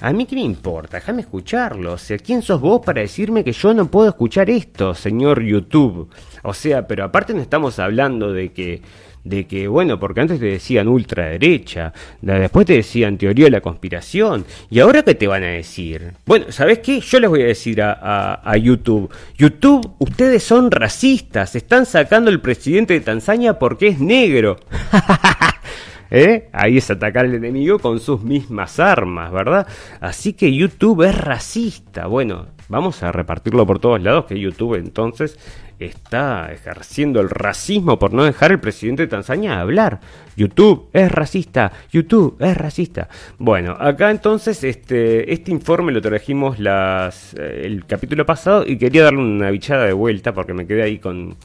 [0.00, 1.94] A mí qué me importa, déjame escucharlo.
[1.94, 6.10] O sea, ¿quién sos vos para decirme que yo no puedo escuchar esto, señor YouTube?
[6.42, 8.82] O sea, pero aparte no estamos hablando de que,
[9.26, 14.44] de que, bueno, porque antes te decían ultraderecha, después te decían teoría de la conspiración,
[14.70, 16.12] y ahora qué te van a decir?
[16.24, 17.00] Bueno, ¿sabes qué?
[17.00, 22.40] Yo les voy a decir a, a YouTube, YouTube, ustedes son racistas, están sacando el
[22.40, 24.56] presidente de Tanzania porque es negro.
[26.10, 26.48] ¿Eh?
[26.52, 29.66] Ahí es atacar al enemigo con sus mismas armas, ¿verdad?
[30.00, 32.06] Así que YouTube es racista.
[32.06, 35.38] Bueno, vamos a repartirlo por todos lados que YouTube entonces
[35.78, 40.00] está ejerciendo el racismo por no dejar al presidente de Tanzania hablar.
[40.36, 43.08] YouTube es racista, YouTube es racista.
[43.38, 49.04] Bueno, acá entonces este, este informe lo trajimos las, eh, el capítulo pasado y quería
[49.04, 51.36] darle una bichada de vuelta porque me quedé ahí con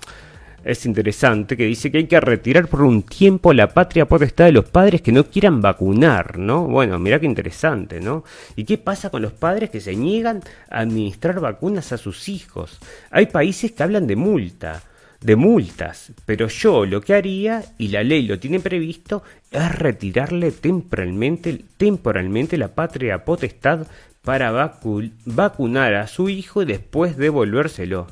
[0.64, 4.52] es interesante, que dice que hay que retirar por un tiempo la patria potestad de
[4.52, 6.68] los padres que no quieran vacunar, ¿no?
[6.68, 8.24] Bueno, mira qué interesante, ¿no?
[8.56, 12.80] ¿Y qué pasa con los padres que se niegan a administrar vacunas a sus hijos?
[13.10, 14.84] Hay países que hablan de multa,
[15.20, 20.52] de multas, pero yo lo que haría, y la ley lo tiene previsto, es retirarle
[20.52, 23.88] temporalmente, temporalmente la patria potestad
[24.24, 24.78] para
[25.26, 28.08] vacunar a su hijo y después devolvérselo.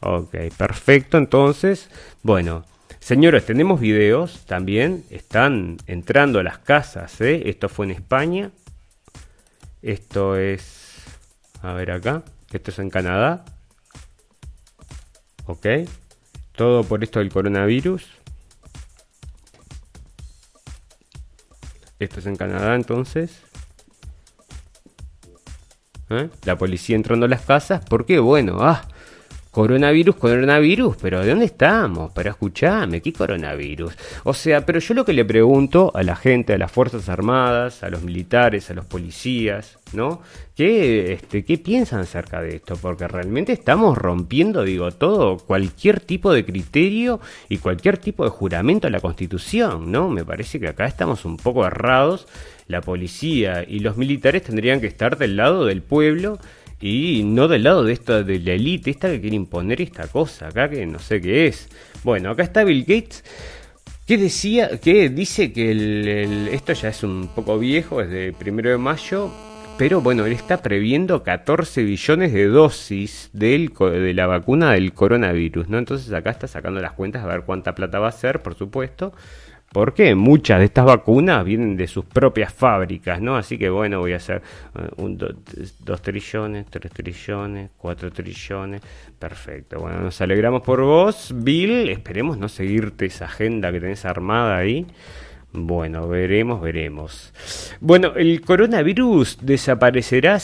[0.00, 1.18] Ok, perfecto.
[1.18, 1.90] Entonces,
[2.22, 2.64] bueno,
[3.00, 5.04] señores, tenemos videos también.
[5.10, 7.20] Están entrando a las casas.
[7.20, 7.42] ¿eh?
[7.46, 8.50] Esto fue en España.
[9.82, 11.02] Esto es...
[11.62, 12.22] A ver acá.
[12.52, 13.44] Esto es en Canadá.
[15.46, 15.66] Ok.
[16.52, 18.06] Todo por esto del coronavirus.
[21.98, 23.42] Esto es en Canadá entonces.
[26.10, 26.30] ¿Eh?
[26.44, 27.84] La policía entrando a las casas.
[27.84, 28.18] ¿Por qué?
[28.18, 28.86] Bueno, ah,
[29.58, 32.12] Coronavirus, coronavirus, pero ¿de dónde estamos?
[32.14, 33.92] Pero escuchame, ¿qué coronavirus?
[34.22, 37.82] O sea, pero yo lo que le pregunto a la gente, a las Fuerzas Armadas,
[37.82, 40.22] a los militares, a los policías, ¿no?
[40.54, 42.76] ¿Qué, este, ¿Qué piensan acerca de esto?
[42.76, 48.86] Porque realmente estamos rompiendo, digo, todo, cualquier tipo de criterio y cualquier tipo de juramento
[48.86, 50.08] a la Constitución, ¿no?
[50.08, 52.28] Me parece que acá estamos un poco errados.
[52.68, 56.38] La policía y los militares tendrían que estar del lado del pueblo
[56.80, 60.48] y no del lado de esta de la élite, esta que quiere imponer esta cosa
[60.48, 61.68] acá que no sé qué es.
[62.04, 63.24] Bueno, acá está Bill Gates
[64.06, 68.70] que decía que dice que el, esto ya es un poco viejo, es de primero
[68.70, 69.30] de mayo,
[69.76, 75.68] pero bueno, él está previendo 14 billones de dosis del, de la vacuna del coronavirus,
[75.68, 75.76] ¿no?
[75.76, 79.12] Entonces acá está sacando las cuentas a ver cuánta plata va a ser, por supuesto.
[79.70, 83.36] Porque muchas de estas vacunas vienen de sus propias fábricas, ¿no?
[83.36, 84.40] Así que bueno, voy a hacer
[84.74, 88.80] eh, un, dos trillones, tres trillones, cuatro trillones.
[89.18, 89.80] Perfecto.
[89.80, 91.90] Bueno, nos alegramos por vos, Bill.
[91.90, 94.86] Esperemos no seguirte esa agenda que tenés armada ahí.
[95.66, 97.32] Bueno, veremos, veremos.
[97.80, 100.38] Bueno, el coronavirus desaparecerá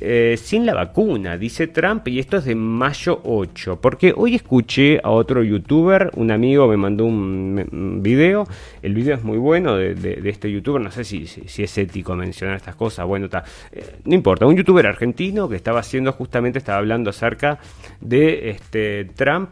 [0.00, 5.00] eh, sin la vacuna, dice Trump, y esto es de mayo 8, porque hoy escuché
[5.02, 8.46] a otro youtuber, un amigo me mandó un, video,
[8.82, 12.76] el video es muy bueno de, este youtuber, no sé si, es ético mencionar estas
[12.76, 17.10] cosas, bueno, está, eh, no importa, un youtuber argentino que estaba haciendo justamente, estaba hablando
[17.10, 17.58] acerca
[18.00, 19.50] de este Trump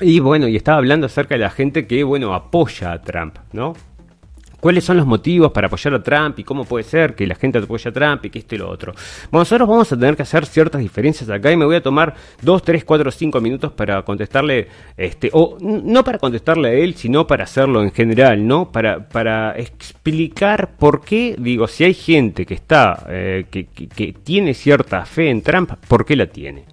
[0.00, 3.74] y bueno, y estaba hablando acerca de la gente que, bueno, apoya a Trump, ¿no?
[4.62, 7.58] ¿Cuáles son los motivos para apoyar a Trump y cómo puede ser que la gente
[7.58, 8.92] apoye a Trump y que esto y lo otro?
[9.32, 12.14] Bueno, nosotros vamos a tener que hacer ciertas diferencias acá y me voy a tomar
[12.42, 17.26] 2, 3, 4, 5 minutos para contestarle, este, o no para contestarle a él, sino
[17.26, 18.70] para hacerlo en general, ¿no?
[18.70, 24.54] Para, para explicar por qué, digo, si hay gente que está, eh, que, que tiene
[24.54, 26.66] cierta fe en Trump, ¿por qué la tiene?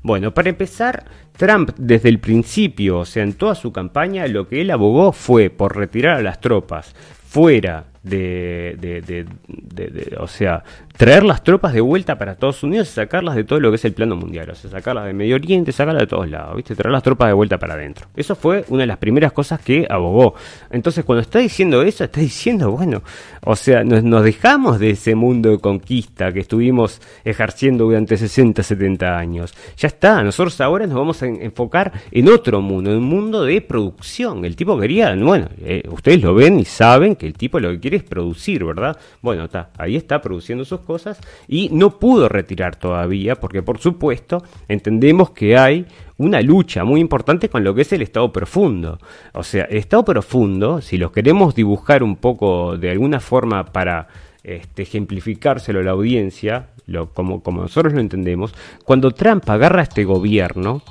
[0.00, 1.04] Bueno, para empezar,
[1.36, 5.50] Trump desde el principio, o sea, en toda su campaña, lo que él abogó fue
[5.50, 6.94] por retirar a las tropas
[7.36, 10.62] fuera de, de, de, o sea,
[10.96, 13.84] traer las tropas de vuelta para Estados Unidos y sacarlas de todo lo que es
[13.84, 16.74] el plano mundial, o sea, sacarlas de Medio Oriente, sacarlas de todos lados, ¿viste?
[16.74, 18.06] Traer las tropas de vuelta para adentro.
[18.14, 20.34] Eso fue una de las primeras cosas que abogó.
[20.70, 23.02] Entonces, cuando está diciendo eso, está diciendo, bueno,
[23.42, 28.62] o sea, nos, nos dejamos de ese mundo de conquista que estuvimos ejerciendo durante 60,
[28.62, 29.54] 70 años.
[29.76, 33.60] Ya está, nosotros ahora nos vamos a enfocar en otro mundo, en un mundo de
[33.60, 34.44] producción.
[34.44, 37.80] El tipo quería, bueno, eh, ustedes lo ven y saben que el tipo lo que
[37.80, 38.96] quiere es producir, ¿verdad?
[39.22, 44.42] Bueno, está, ahí está produciendo sus cosas y no pudo retirar todavía porque por supuesto
[44.68, 45.86] entendemos que hay
[46.18, 48.98] una lucha muy importante con lo que es el estado profundo.
[49.32, 54.08] O sea, el estado profundo, si lo queremos dibujar un poco de alguna forma para
[54.42, 56.68] este, ejemplificárselo a la audiencia,
[57.14, 60.82] como, como nosotros lo entendemos, cuando Trump agarra a este gobierno,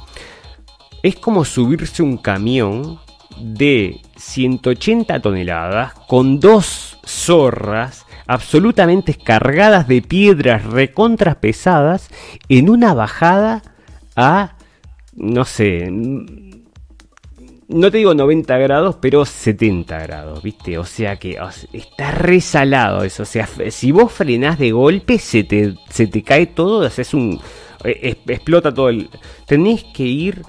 [1.02, 3.00] es como subirse un camión
[3.40, 12.10] de 180 toneladas con dos zorras absolutamente cargadas de piedras recontras pesadas
[12.50, 13.62] en una bajada
[14.16, 14.56] a,
[15.14, 15.92] no sé,
[17.68, 20.78] no te digo 90 grados, pero 70 grados, ¿viste?
[20.78, 21.38] O sea que
[21.74, 23.24] está resalado eso.
[23.24, 27.40] O sea, si vos frenás de golpe, se te, se te cae todo, haces un...
[27.84, 29.10] E, explota todo el...
[29.48, 30.44] Tenés que ir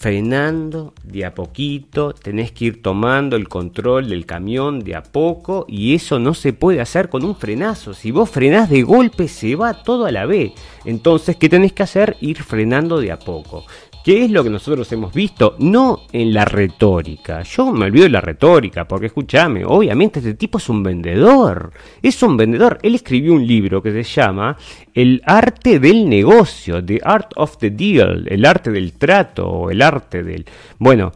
[0.00, 5.66] frenando de a poquito, tenés que ir tomando el control del camión de a poco
[5.68, 7.92] y eso no se puede hacer con un frenazo.
[7.92, 10.52] Si vos frenás de golpe se va todo a la vez.
[10.86, 12.16] Entonces, ¿qué tenés que hacer?
[12.22, 13.66] Ir frenando de a poco.
[14.02, 15.56] ¿Qué es lo que nosotros hemos visto?
[15.58, 17.42] No en la retórica.
[17.42, 21.70] Yo me olvido de la retórica, porque escúchame, obviamente este tipo es un vendedor.
[22.00, 22.78] Es un vendedor.
[22.82, 24.56] Él escribió un libro que se llama
[24.94, 29.82] El arte del negocio, The Art of the Deal, el arte del trato, o el
[29.82, 30.46] arte del...
[30.78, 31.12] Bueno,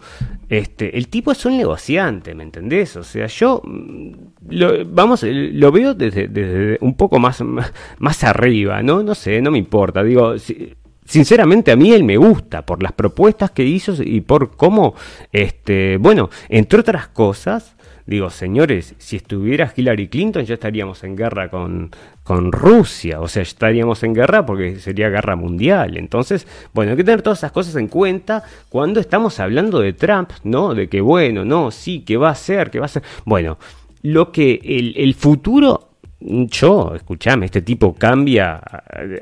[0.50, 2.96] este, el tipo es un negociante, ¿me entendés?
[2.96, 4.12] O sea, yo mm,
[4.50, 7.42] lo, vamos, lo veo desde, desde un poco más,
[7.98, 9.02] más, arriba, ¿no?
[9.02, 10.02] No sé, no me importa.
[10.02, 10.74] Digo, si,
[11.04, 14.94] sinceramente a mí él me gusta por las propuestas que hizo y por cómo,
[15.32, 17.74] este, bueno, entre otras cosas,
[18.06, 21.90] digo, señores, si estuviera Hillary Clinton ya estaríamos en guerra con,
[22.22, 25.96] con Rusia, o sea, estaríamos en guerra porque sería guerra mundial.
[25.96, 30.30] Entonces, bueno, hay que tener todas esas cosas en cuenta cuando estamos hablando de Trump,
[30.42, 30.74] ¿no?
[30.74, 33.02] De que, bueno, no, sí, que va a ser, que va a ser.
[33.24, 33.58] Bueno,
[34.02, 35.93] lo que el, el futuro
[36.24, 38.60] yo, escúchame, este tipo cambia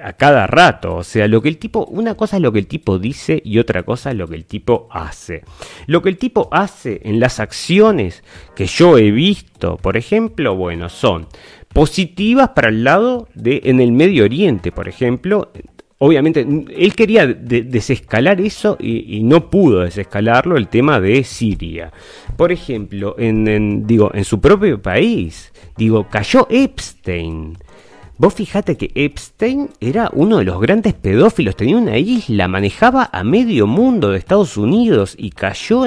[0.01, 0.97] a, cada rato.
[0.97, 3.59] O sea, lo que el tipo, una cosa es lo que el tipo dice y
[3.59, 5.43] otra cosa es lo que el tipo hace.
[5.87, 8.23] Lo que el tipo hace en las acciones
[8.55, 11.27] que yo he visto, por ejemplo, bueno, son
[11.73, 15.51] positivas para el lado de en el Medio Oriente, por ejemplo,
[16.03, 21.93] obviamente, él quería desescalar eso y, no pudo desescalarlo el tema de Siria.
[22.37, 25.52] Por ejemplo, en, digo, en su propio país,
[25.83, 27.59] digo, cayó Epstein.
[28.19, 33.25] Vos fijate que Epstein era uno de los grandes pedófilos, tenía una isla, manejaba a
[33.25, 35.87] medio mundo de Estados Unidos y cayó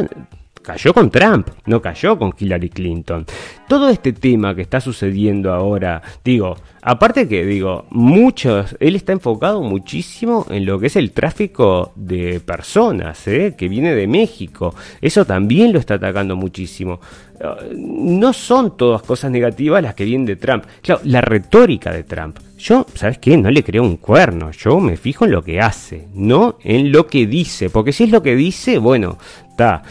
[0.65, 3.25] cayó con Trump, no cayó con Hillary Clinton.
[3.67, 9.61] Todo este tema que está sucediendo ahora, digo, aparte que digo, muchos, él está enfocado
[9.61, 13.55] muchísimo en lo que es el tráfico de personas, ¿eh?
[13.57, 14.75] que viene de México.
[15.01, 16.99] Eso también lo está atacando muchísimo.
[17.75, 20.63] No son todas cosas negativas las que vienen de Trump.
[20.81, 22.39] Claro, la retórica de Trump.
[22.57, 23.35] Yo, ¿sabes qué?
[23.37, 24.51] No le creo un cuerno.
[24.51, 27.69] Yo me fijo en lo que hace, no en lo que dice.
[27.69, 29.17] Porque si es lo que dice, bueno,
[29.49, 29.83] está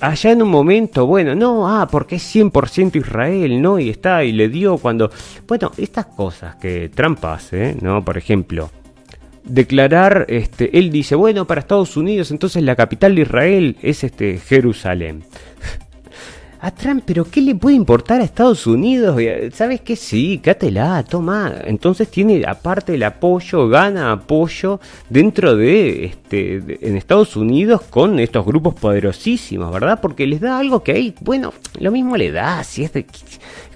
[0.00, 3.78] allá en un momento, bueno, no, ah, porque es 100% Israel, ¿no?
[3.78, 5.10] Y está, y le dio cuando...
[5.46, 8.04] Bueno, estas cosas que Trump hace, ¿no?
[8.04, 8.70] Por ejemplo,
[9.44, 14.38] declarar, este, él dice, bueno, para Estados Unidos, entonces la capital de Israel es este,
[14.38, 15.24] Jerusalén
[16.66, 19.16] a Trump, pero ¿qué le puede importar a Estados Unidos?
[19.52, 19.94] ¿Sabes qué?
[19.94, 21.54] Sí, cátela, toma.
[21.64, 28.44] Entonces tiene aparte el apoyo, gana apoyo dentro de, este, en Estados Unidos con estos
[28.44, 30.00] grupos poderosísimos, ¿verdad?
[30.02, 33.06] Porque les da algo que hay, bueno, lo mismo le da, si es de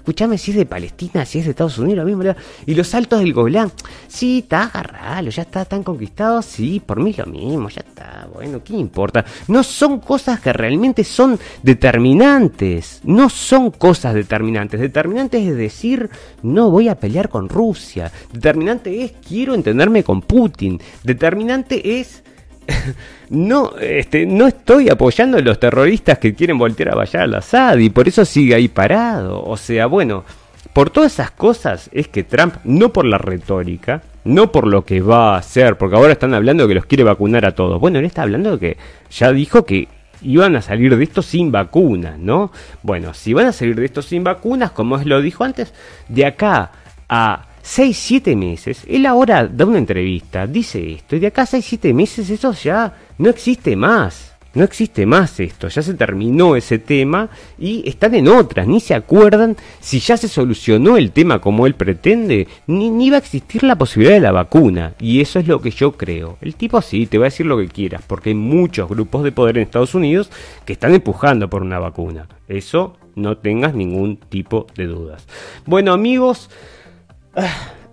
[0.01, 2.35] Escuchame si es de Palestina, si es de Estados Unidos, lo mismo.
[2.65, 3.71] Y los saltos del Golán.
[4.07, 6.41] Sí, está agarralo, ya está tan conquistado.
[6.41, 8.27] Sí, por mí lo mismo, ya está.
[8.33, 9.23] Bueno, ¿qué importa?
[9.47, 13.01] No son cosas que realmente son determinantes.
[13.03, 14.79] No son cosas determinantes.
[14.79, 16.09] Determinantes es decir,
[16.41, 18.11] no voy a pelear con Rusia.
[18.33, 20.81] Determinante es quiero entenderme con Putin.
[21.03, 22.20] Determinante es
[23.29, 27.89] no, este, no estoy apoyando a los terroristas que quieren voltear a Bayar al-Assad y
[27.89, 29.43] por eso sigue ahí parado.
[29.43, 30.23] O sea, bueno,
[30.73, 35.01] por todas esas cosas es que Trump, no por la retórica, no por lo que
[35.01, 37.79] va a hacer, porque ahora están hablando de que los quiere vacunar a todos.
[37.79, 38.77] Bueno, él está hablando de que
[39.09, 39.87] ya dijo que
[40.21, 42.51] iban a salir de esto sin vacunas, ¿no?
[42.83, 45.73] Bueno, si van a salir de esto sin vacunas, como lo dijo antes,
[46.07, 46.71] de acá
[47.09, 51.45] a 6, 7 meses, él ahora da una entrevista, dice esto, y de acá a
[51.45, 54.31] 6, 7 meses eso ya no existe más.
[54.53, 58.93] No existe más esto, ya se terminó ese tema y están en otras, ni se
[58.93, 63.63] acuerdan si ya se solucionó el tema como él pretende, ni, ni va a existir
[63.63, 64.93] la posibilidad de la vacuna.
[64.99, 66.37] Y eso es lo que yo creo.
[66.41, 69.31] El tipo sí, te va a decir lo que quieras, porque hay muchos grupos de
[69.31, 70.29] poder en Estados Unidos
[70.65, 72.27] que están empujando por una vacuna.
[72.49, 75.27] Eso no tengas ningún tipo de dudas.
[75.65, 76.49] Bueno amigos,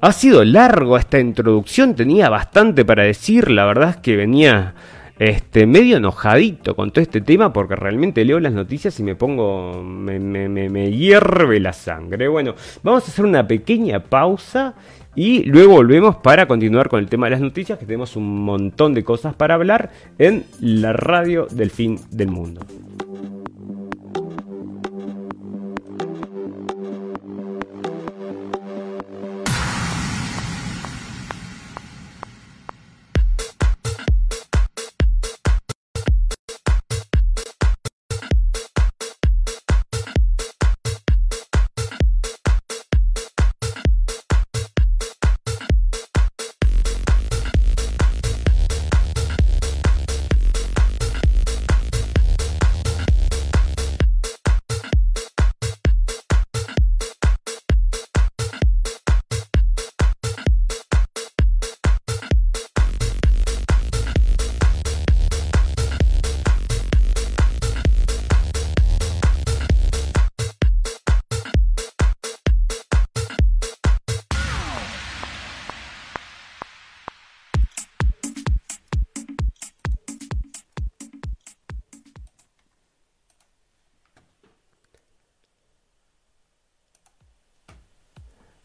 [0.01, 4.75] ha sido largo esta introducción, tenía bastante para decir, la verdad es que venía
[5.19, 9.83] este, medio enojadito con todo este tema porque realmente leo las noticias y me pongo,
[9.83, 12.29] me, me, me, hierve la sangre.
[12.29, 14.75] Bueno, vamos a hacer una pequeña pausa
[15.17, 18.95] y luego volvemos para continuar con el tema de las noticias, que tenemos un montón
[18.95, 22.61] de cosas para hablar en la radio del fin del mundo.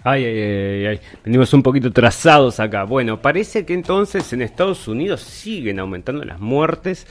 [0.03, 2.83] Ay, ay, ay, ay, venimos un poquito trazados acá.
[2.83, 7.07] Bueno, parece que entonces en Estados Unidos siguen aumentando las muertes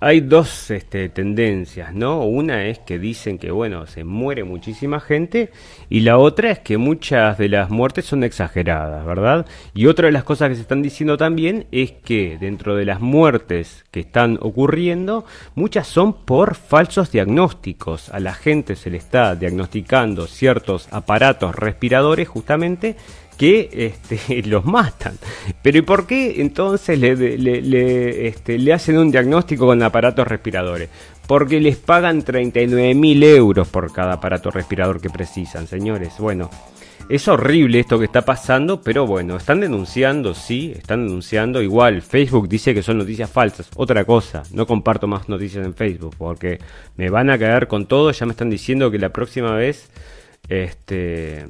[0.00, 2.24] hay dos este, tendencias, ¿no?
[2.24, 5.50] Una es que dicen que, bueno, se muere muchísima gente
[5.90, 9.46] y la otra es que muchas de las muertes son exageradas, ¿verdad?
[9.74, 13.00] Y otra de las cosas que se están diciendo también es que dentro de las
[13.00, 18.08] muertes que están ocurriendo, muchas son por falsos diagnósticos.
[18.08, 22.96] A la gente se le está diagnosticando ciertos aparatos respiradores justamente
[23.40, 25.14] que este, los matan.
[25.62, 30.90] Pero ¿y por qué entonces este, le hacen un diagnóstico con aparatos respiradores?
[31.26, 36.18] Porque les pagan 39 mil euros por cada aparato respirador que precisan, señores.
[36.18, 36.50] Bueno,
[37.08, 41.62] es horrible esto que está pasando, pero bueno, están denunciando, sí, están denunciando.
[41.62, 43.70] Igual, Facebook dice que son noticias falsas.
[43.74, 46.58] Otra cosa, no comparto más noticias en Facebook porque
[46.98, 48.10] me van a caer con todo.
[48.10, 49.88] Ya me están diciendo que la próxima vez
[50.50, 51.46] este,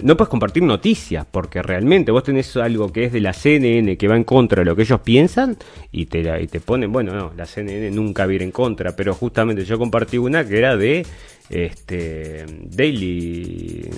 [0.00, 4.08] no puedes compartir noticias, porque realmente vos tenés algo que es de la CNN que
[4.08, 5.56] va en contra de lo que ellos piensan
[5.92, 8.96] y te, y te ponen, bueno, no, la CNN nunca va a ir en contra,
[8.96, 11.06] pero justamente yo compartí una que era de
[11.48, 13.88] este Daily,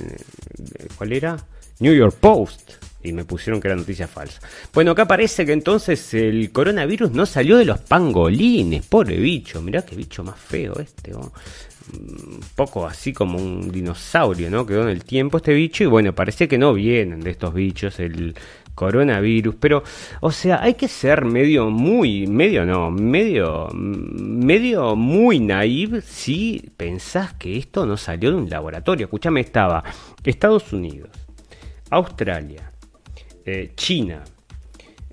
[0.97, 1.37] ¿cuál era?
[1.81, 2.73] New York Post.
[3.03, 4.41] Y me pusieron que era noticia falsa.
[4.75, 8.85] Bueno, acá parece que entonces el coronavirus no salió de los pangolines.
[8.85, 11.13] Pobre bicho, mirá qué bicho más feo este.
[11.93, 14.67] Un poco así como un dinosaurio, ¿no?
[14.67, 18.01] Quedó en el tiempo este bicho y bueno, parece que no vienen de estos bichos
[18.01, 18.35] el
[18.75, 19.83] coronavirus, pero
[20.21, 27.33] o sea, hay que ser medio muy, medio no, medio medio muy naive si pensás
[27.35, 29.07] que esto no salió de un laboratorio.
[29.07, 29.83] Escúchame, estaba
[30.23, 31.11] Estados Unidos,
[31.91, 32.71] Australia,
[33.45, 34.23] eh, China,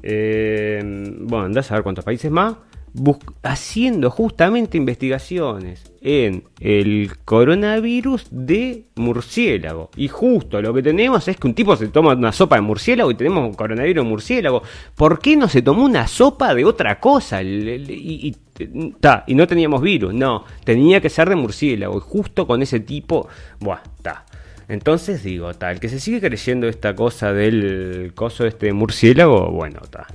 [0.04, 0.82] eh,
[1.22, 2.56] bueno, andás a ver cuántos países más,
[3.42, 9.90] haciendo justamente investigaciones en el coronavirus de murciélago.
[9.96, 13.10] Y justo lo que tenemos es que un tipo se toma una sopa de murciélago
[13.10, 14.64] y tenemos un coronavirus de murciélago.
[14.96, 17.42] ¿Por qué no se tomó una sopa de otra cosa?
[17.42, 18.36] y,
[19.28, 21.98] no teníamos virus, no, tenía que ser de murciélago.
[21.98, 23.28] Y justo con ese tipo,
[23.60, 24.26] buah, está.
[24.68, 30.06] Entonces digo, tal, que se sigue creyendo esta cosa del coso este murciélago, bueno, tal.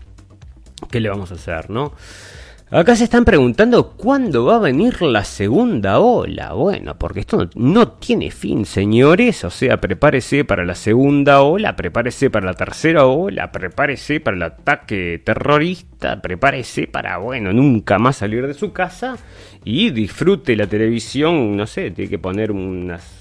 [0.90, 1.92] ¿Qué le vamos a hacer, no?
[2.70, 6.52] Acá se están preguntando cuándo va a venir la segunda ola.
[6.52, 9.42] Bueno, porque esto no, tiene fin, señores.
[9.44, 14.42] O sea, prepárese para la segunda ola, prepárese para la tercera ola, prepárese para el
[14.42, 19.16] ataque terrorista, prepárese para, bueno, nunca más salir de su casa
[19.64, 21.56] y disfrute la televisión.
[21.56, 23.18] No sé, tiene que poner unas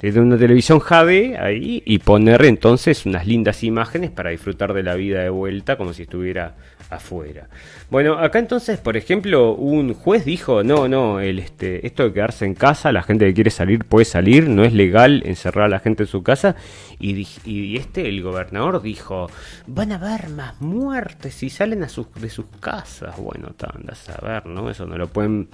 [0.00, 4.96] desde una televisión HD ahí y poner entonces unas lindas imágenes para disfrutar de la
[4.96, 6.56] vida de vuelta como si estuviera
[6.96, 7.48] afuera.
[7.90, 12.44] Bueno, acá entonces, por ejemplo, un juez dijo, no, no, el, este, esto de quedarse
[12.44, 15.80] en casa, la gente que quiere salir puede salir, no es legal encerrar a la
[15.80, 16.56] gente en su casa.
[16.98, 19.28] Y, este, el gobernador dijo,
[19.66, 23.16] van a haber más muertes si salen de sus casas.
[23.16, 24.70] Bueno, andas a ver, ¿no?
[24.70, 25.48] Eso no lo pueden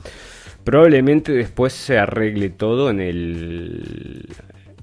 [0.64, 4.28] probablemente después se arregle todo en el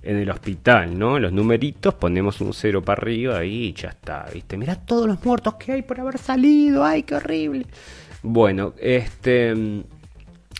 [0.06, 1.20] en el hospital, ¿no?
[1.20, 4.56] Los numeritos, ponemos un cero para arriba y ya está, ¿viste?
[4.58, 7.66] Mirá todos los muertos que hay por haber salido, ¡ay, qué horrible!
[8.22, 9.54] Bueno, este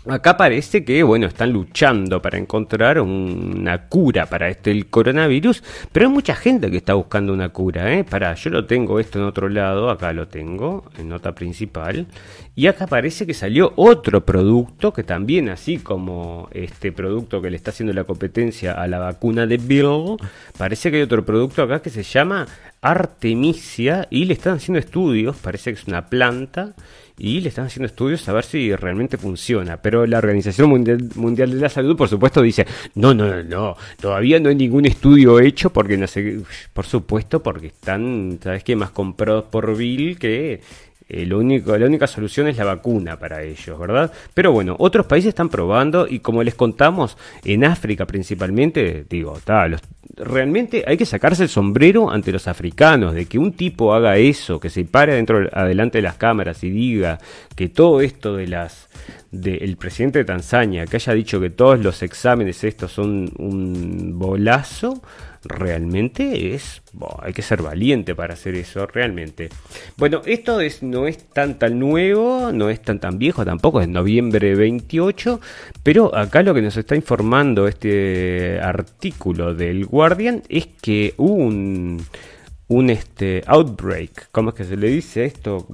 [0.08, 6.06] Acá parece que, bueno, están luchando para encontrar una cura para este el coronavirus, pero
[6.06, 8.04] hay mucha gente que está buscando una cura, ¿eh?
[8.04, 12.06] Para, yo lo tengo esto en otro lado, acá lo tengo, en nota principal,
[12.54, 17.58] y acá parece que salió otro producto que también, así como este producto que le
[17.58, 20.18] está haciendo la competencia a la vacuna de Bill,
[20.56, 22.46] parece que hay otro producto acá que se llama
[22.80, 26.76] Artemisia y le están haciendo estudios, parece que es una planta
[27.18, 29.78] y le están haciendo estudios a ver si realmente funciona.
[29.78, 34.40] Pero la Organización Mundial, de la Salud, por supuesto, dice, no, no, no, no, todavía
[34.40, 36.40] no hay ningún estudio hecho porque no sé,
[36.74, 38.76] por supuesto, porque están, ¿sabes qué?
[38.76, 40.62] Más comprados por Bill que
[41.08, 44.12] eh, único, la única solución es la vacuna para ellos, ¿verdad?
[44.34, 49.40] Pero bueno, otros países están probando y como les contamos, en África principalmente, digo,
[49.70, 49.82] los,
[50.18, 54.60] realmente hay que sacarse el sombrero ante los africanos, de que un tipo haga eso,
[54.60, 57.20] que se pare dentro, adelante de las cámaras y diga
[57.56, 58.90] que todo esto de las
[59.32, 65.02] del presidente de Tanzania, que haya dicho que todos los exámenes estos son un bolazo,
[65.46, 66.82] realmente es
[67.22, 69.50] hay que ser valiente para hacer eso realmente.
[69.98, 73.88] Bueno esto es no es tan tan nuevo no es tan tan viejo tampoco es
[73.88, 75.40] noviembre 28
[75.84, 82.04] pero acá lo que nos está informando este artículo del Guardian es que hubo un
[82.68, 85.68] un este outbreak cómo es que se le dice esto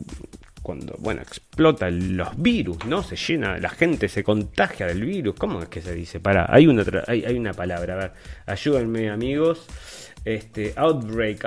[0.62, 3.04] cuando, bueno, explota los virus, ¿no?
[3.04, 5.36] Se llena, la gente se contagia del virus.
[5.36, 6.20] ¿Cómo es que se dice?
[6.20, 8.12] Para, hay una, hay, hay una palabra, a ver,
[8.46, 9.66] ayúdenme amigos.
[10.24, 11.44] Este, outbreak,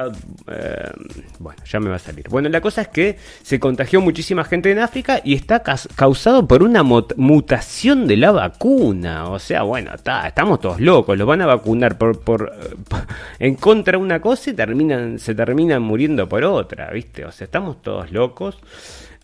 [0.48, 0.90] eh,
[1.38, 2.28] bueno, ya me va a salir.
[2.28, 6.64] Bueno, la cosa es que se contagió muchísima gente en África y está causado por
[6.64, 9.28] una mutación de la vacuna.
[9.28, 12.52] O sea, bueno, estamos todos locos, los van a vacunar por, por,
[13.38, 17.24] en contra de una cosa y terminan, se terminan muriendo por otra, ¿viste?
[17.24, 18.58] O sea, estamos todos locos.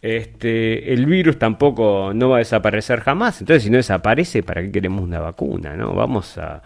[0.01, 3.41] Este, el virus tampoco no va a desaparecer jamás.
[3.41, 5.75] Entonces, si no desaparece, ¿para qué queremos una vacuna?
[5.77, 5.93] ¿No?
[5.93, 6.63] Vamos a.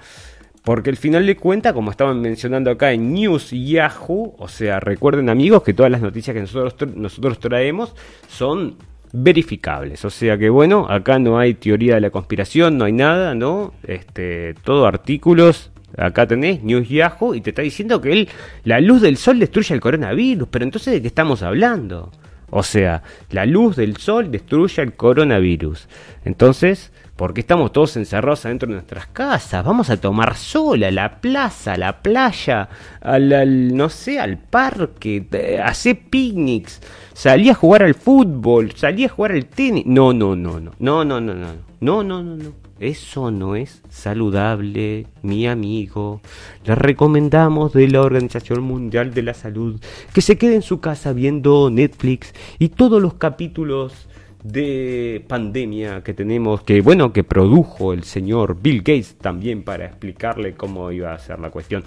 [0.65, 5.29] Porque al final de cuentas, como estaban mencionando acá en News Yahoo, o sea, recuerden
[5.29, 7.95] amigos que todas las noticias que nosotros, nosotros traemos
[8.29, 8.77] son
[9.13, 10.05] verificables.
[10.07, 13.75] O sea que bueno, acá no hay teoría de la conspiración, no hay nada, ¿no?
[13.87, 15.71] Este, todo artículos.
[15.97, 18.29] Acá tenés News Yahoo y te está diciendo que él,
[18.65, 20.49] la luz del sol destruye el coronavirus.
[20.51, 22.11] Pero entonces, ¿de qué estamos hablando?
[22.51, 25.89] O sea, la luz del sol destruye el coronavirus.
[26.25, 29.65] Entonces, porque estamos todos encerrados adentro de nuestras casas.
[29.65, 32.69] Vamos a tomar sol a la plaza, a la playa,
[33.01, 35.27] al, no sé, al parque,
[35.65, 36.81] hacer picnics,
[37.13, 39.87] salí a jugar al fútbol, salí a jugar al tenis.
[39.87, 41.35] No, no, no, no, no, no, no, no,
[41.81, 42.65] no, no, no, no.
[42.81, 46.21] Eso no es saludable, mi amigo.
[46.65, 49.81] Le recomendamos de la Organización Mundial de la Salud
[50.13, 54.09] que se quede en su casa viendo Netflix y todos los capítulos
[54.45, 60.55] de pandemia que tenemos, que bueno, que produjo el señor Bill Gates también para explicarle
[60.55, 61.83] cómo iba a ser la cuestión.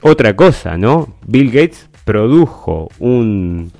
[0.00, 1.16] Otra cosa, ¿no?
[1.26, 3.70] Bill Gates produjo un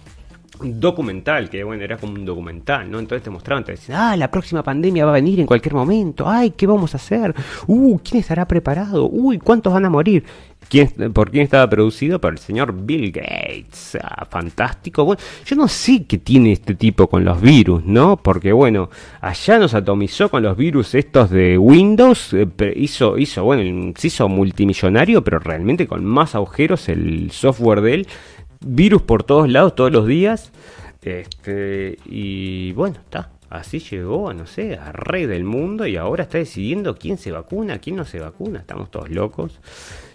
[0.63, 2.99] documental, que bueno, era como un documental, ¿no?
[2.99, 6.29] Entonces te mostraban, te decían, ah, la próxima pandemia va a venir en cualquier momento,
[6.29, 7.35] ay, ¿qué vamos a hacer?
[7.67, 9.09] Uh, ¿quién estará preparado?
[9.09, 10.25] Uy, ¿cuántos van a morir?
[10.71, 12.21] ¿Quién, ¿Por quién estaba producido?
[12.21, 13.99] Por el señor Bill Gates.
[14.01, 15.05] Ah, fantástico.
[15.05, 18.17] Bueno, yo no sé qué tiene este tipo con los virus, ¿no?
[18.17, 18.89] Porque bueno,
[19.21, 22.47] allá nos atomizó con los virus estos de Windows, eh,
[22.77, 28.09] hizo, hizo, bueno, se hizo multimillonario, pero realmente con más agujeros el software de él
[28.65, 30.53] virus por todos lados, todos los días.
[31.03, 33.31] Este, y bueno, está.
[33.49, 37.81] Así llegó, no sé, a rey del mundo y ahora está decidiendo quién se vacuna,
[37.81, 38.61] quién no se vacuna.
[38.61, 39.59] Estamos todos locos.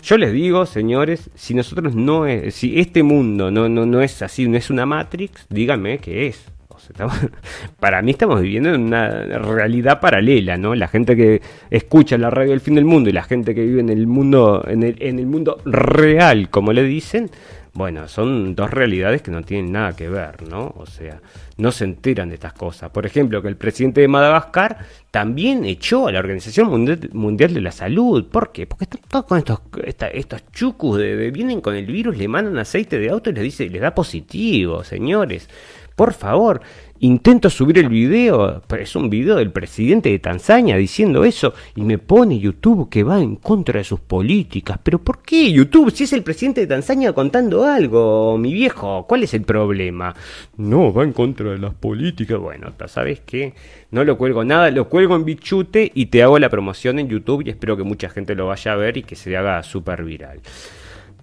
[0.05, 4.21] Yo les digo, señores, si nosotros no es, si este mundo no, no, no es
[4.21, 6.45] así, no es una Matrix, díganme qué es.
[7.79, 10.75] para mí estamos viviendo en una realidad paralela, ¿no?
[10.75, 11.41] La gente que
[11.71, 14.63] escucha la radio del fin del mundo y la gente que vive en el mundo,
[14.67, 17.31] en el, en el mundo real, como le dicen,
[17.75, 20.73] bueno, son dos realidades que no tienen nada que ver, ¿no?
[20.77, 21.19] O sea,
[21.57, 22.89] no se enteran de estas cosas.
[22.89, 24.77] Por ejemplo, que el presidente de Madagascar
[25.11, 26.69] también echó a la Organización
[27.11, 28.29] Mundial, de la Salud.
[28.29, 28.65] ¿Por qué?
[28.65, 29.59] Porque están todos con estos,
[30.13, 33.69] estos chucus de, vienen con el virus, le mandan aceite de auto y les dice,
[33.69, 35.49] les da positivo, señores.
[35.97, 36.61] Por favor,
[36.99, 41.81] Intento subir el video, pero es un video del presidente de Tanzania diciendo eso y
[41.81, 44.79] me pone YouTube que va en contra de sus políticas.
[44.81, 45.91] Pero ¿por qué YouTube?
[45.91, 50.15] Si es el presidente de Tanzania contando algo, mi viejo, ¿cuál es el problema?
[50.55, 52.39] No, va en contra de las políticas.
[52.39, 53.53] Bueno, ¿sabes qué?
[53.91, 57.43] No lo cuelgo nada, lo cuelgo en Bichute y te hago la promoción en YouTube
[57.45, 60.39] y espero que mucha gente lo vaya a ver y que se haga súper viral.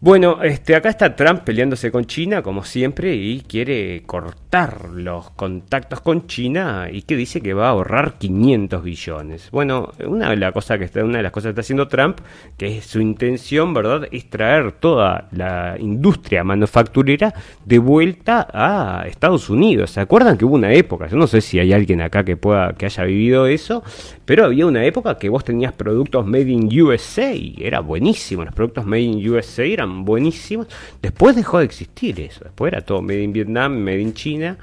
[0.04, 6.00] Bueno, este, acá está Trump peleándose con China, como siempre, y quiere cortar los contactos
[6.00, 9.48] con China y que dice que va a ahorrar 500 billones.
[9.52, 12.18] Bueno, una de, las cosas que está, una de las cosas que está haciendo Trump,
[12.58, 17.32] que es su intención, ¿verdad?, es traer toda la industria manufacturera
[17.64, 19.92] de vuelta a Estados Unidos.
[19.92, 21.06] ¿Se acuerdan que hubo una época?
[21.06, 23.84] Yo no sé si hay alguien acá que pueda, que haya vivido eso,
[24.24, 28.84] pero había una época que vos tenías productos made in USA, era buenísimo, los productos
[28.84, 30.68] made in USA eran buenísimos.
[31.00, 32.44] Después dejó de existir eso.
[32.44, 34.58] Después era todo Made in Vietnam, Made in China.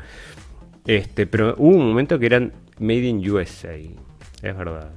[0.85, 3.75] Este, pero hubo un momento que eran Made in USA.
[3.75, 4.91] Es verdad.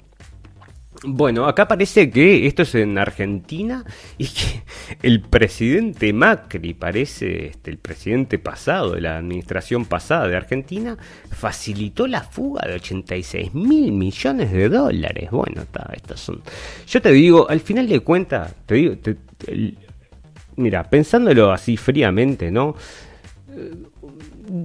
[1.05, 3.85] Bueno, acá parece que esto es en Argentina
[4.19, 4.63] y que
[5.03, 10.97] el presidente Macri, parece este, el presidente pasado de la administración pasada de Argentina,
[11.31, 15.31] facilitó la fuga de 86 mil millones de dólares.
[15.33, 16.41] Bueno, está, estas son.
[16.87, 18.95] Yo te digo, al final de cuentas, te digo,
[20.57, 22.75] mira, pensándolo así fríamente, ¿no?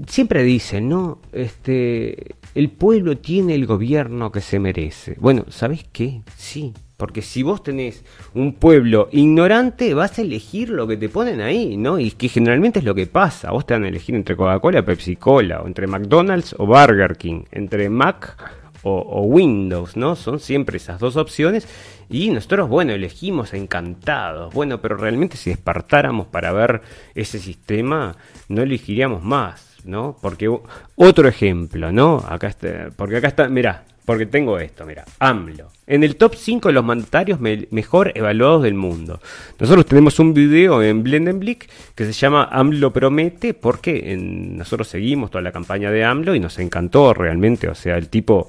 [0.07, 1.19] Siempre dicen, ¿no?
[1.31, 5.15] Este, el pueblo tiene el gobierno que se merece.
[5.19, 6.21] Bueno, ¿sabes qué?
[6.35, 11.41] Sí, porque si vos tenés un pueblo ignorante, vas a elegir lo que te ponen
[11.41, 11.99] ahí, ¿no?
[11.99, 13.51] Y que generalmente es lo que pasa.
[13.51, 17.15] Vos te van a elegir entre Coca-Cola y Pepsi Cola, o entre McDonald's o Burger
[17.15, 18.35] King, entre Mac
[18.83, 20.15] o, Windows, ¿no?
[20.15, 21.67] Son siempre esas dos opciones
[22.10, 24.53] y nosotros, bueno, elegimos encantados.
[24.53, 26.82] Bueno, pero realmente si despertáramos para ver
[27.16, 28.16] ese sistema,
[28.47, 30.18] no elegiríamos más, ¿no?
[30.22, 30.49] Porque
[30.95, 32.24] otro ejemplo, ¿no?
[32.28, 35.70] Acá está, porque acá está, mira, porque tengo esto, mira, AMLO.
[35.86, 39.20] En el top 5 de los mandatarios mejor evaluados del mundo.
[39.60, 45.41] Nosotros tenemos un video en Blendenblick que se llama AMLO promete porque nosotros seguimos toda
[45.41, 47.68] la campaña de AMLO y nos encantó realmente.
[47.68, 48.47] O sea, el tipo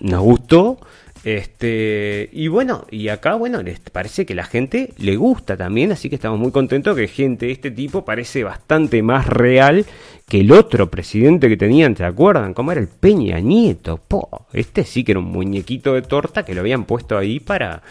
[0.00, 0.80] nos gustó.
[1.22, 6.08] Este, y bueno, y acá, bueno, les parece que la gente le gusta también, así
[6.08, 9.84] que estamos muy contentos que gente de este tipo parece bastante más real
[10.26, 12.54] que el otro presidente que tenían, ¿te acuerdan?
[12.54, 13.98] ¿Cómo era el Peña Nieto?
[13.98, 17.82] Po, este sí que era un muñequito de torta que lo habían puesto ahí para.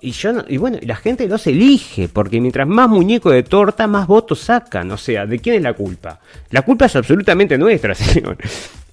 [0.00, 4.06] Y yo y bueno, la gente los elige, porque mientras más muñeco de torta, más
[4.06, 4.90] votos sacan.
[4.92, 6.20] O sea, ¿de quién es la culpa?
[6.50, 8.36] La culpa es absolutamente nuestra, señor.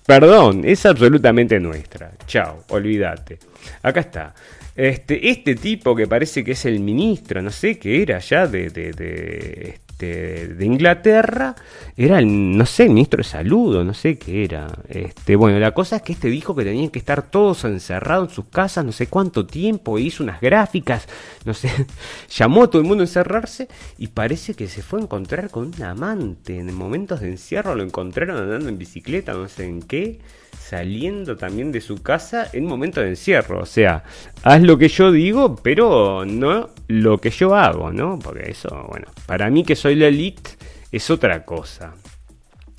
[0.06, 2.12] Perdón, es absolutamente nuestra.
[2.28, 3.39] Chao, olvídate.
[3.82, 4.36] Acá está.
[4.76, 8.70] Este, este tipo que parece que es el ministro, no sé qué era ya, de,
[8.70, 11.56] de, este, de Inglaterra
[11.96, 14.68] era el, no sé, ministro de salud, no sé qué era.
[14.89, 18.36] Este, bueno, la cosa es que este dijo que tenían que estar todos encerrados en
[18.36, 21.08] sus casas, no sé cuánto tiempo, e hizo unas gráficas,
[21.46, 21.70] no sé,
[22.36, 23.68] llamó a todo el mundo a encerrarse
[24.00, 26.58] y parece que se fue a encontrar con un amante.
[26.58, 30.20] En momentos de encierro lo encontraron andando en bicicleta, no sé en qué
[30.58, 33.62] saliendo también de su casa en momento de encierro.
[33.62, 34.04] O sea,
[34.43, 38.20] haz lo que yo digo, pero no lo que yo hago, ¿no?
[38.20, 40.51] Porque eso, bueno, para mí que soy la elite
[40.91, 41.93] es otra cosa.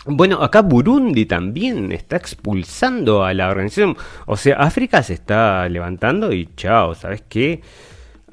[0.06, 3.96] Bueno, acá Burundi también está expulsando a la organización.
[4.26, 7.62] O sea, África se está levantando y chao, ¿sabes qué?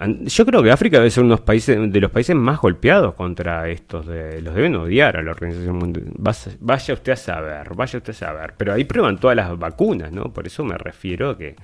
[0.08, 4.08] Yo creo que África debe ser uno de los países más golpeados contra estos.
[4.08, 6.14] De, los deben odiar a la Organización Mundial.
[6.60, 8.54] Vaya usted a saber, vaya usted a saber.
[8.58, 10.34] Pero ahí prueban todas las vacunas, ¿no?
[10.34, 11.56] Por eso me refiero a que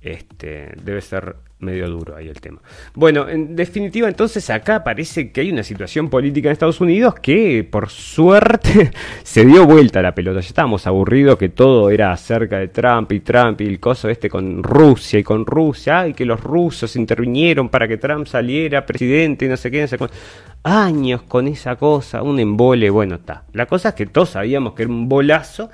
[0.00, 2.60] este, debe ser medio duro ahí el tema.
[2.94, 7.66] Bueno, en definitiva, entonces acá parece que hay una situación política en Estados Unidos que,
[7.68, 8.90] por suerte,
[9.22, 10.40] se dio vuelta la pelota.
[10.40, 14.28] Ya estábamos aburridos que todo era acerca de Trump y Trump y el coso este
[14.28, 19.46] con Rusia y con Rusia, y que los rusos intervinieron para que Trump saliera presidente
[19.46, 20.16] y no sé qué, no sé cuánto.
[20.62, 23.44] Años con esa cosa, un embole, bueno, está.
[23.52, 25.70] La cosa es que todos sabíamos que era un bolazo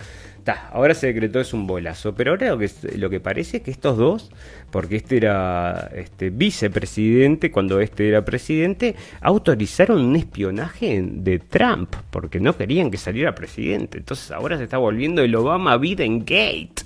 [0.53, 3.70] ahora se decretó es un bolazo, pero ahora lo que, lo que parece es que
[3.70, 4.30] estos dos,
[4.70, 12.40] porque este era este, vicepresidente, cuando este era presidente, autorizaron un espionaje de Trump, porque
[12.40, 13.99] no querían que saliera presidente.
[13.99, 16.82] Entonces ahora se está volviendo el Obama Biden Gate.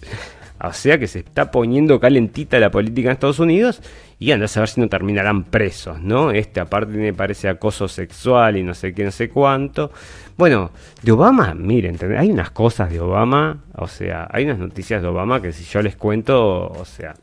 [0.61, 3.81] O sea que se está poniendo calentita la política en Estados Unidos
[4.19, 6.33] y anda a saber si no terminarán presos, ¿no?
[6.33, 9.93] Este aparte me parece acoso sexual y no sé qué, no sé cuánto.
[10.37, 10.71] Bueno,
[11.03, 15.41] de Obama, miren, hay unas cosas de Obama, o sea, hay unas noticias de Obama
[15.41, 17.15] que si yo les cuento, o sea.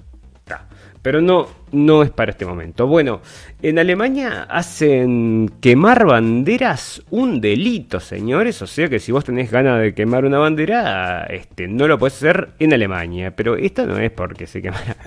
[1.06, 2.88] Pero no, no es para este momento.
[2.88, 3.22] Bueno,
[3.62, 8.60] en Alemania hacen quemar banderas un delito, señores.
[8.64, 12.16] O sea que si vos tenés ganas de quemar una bandera, este, no lo puedes
[12.16, 13.36] hacer en Alemania.
[13.36, 14.98] Pero esto no es porque se quemara,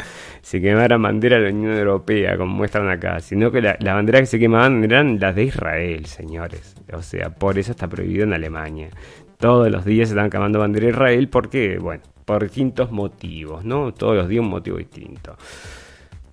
[0.40, 4.26] se quemara bandera de la Unión Europea, como muestran acá, sino que las banderas que
[4.26, 6.76] se quemaban eran las de Israel, señores.
[6.92, 8.90] O sea, por eso está prohibido en Alemania.
[9.36, 13.92] Todos los días se están quemando bandera de Israel porque, bueno, por distintos motivos, ¿no?
[13.94, 15.36] Todos los días un motivo distinto.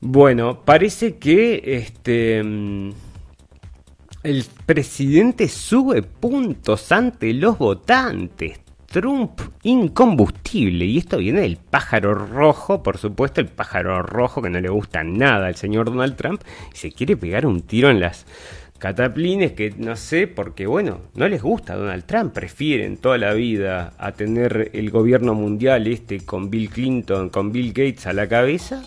[0.02, 2.92] Bueno, parece que este mm,
[4.24, 8.60] el presidente sube puntos ante los votantes.
[8.88, 10.86] Trump incombustible.
[10.86, 15.04] Y esto viene del pájaro rojo, por supuesto, el pájaro rojo que no le gusta
[15.04, 16.42] nada al señor Donald Trump.
[16.74, 18.26] Y se quiere pegar un tiro en las
[18.80, 22.34] cataplines que no sé, porque bueno, no les gusta a Donald Trump.
[22.34, 27.74] Prefieren toda la vida a tener el gobierno mundial este con Bill Clinton, con Bill
[27.74, 28.82] Gates a la cabeza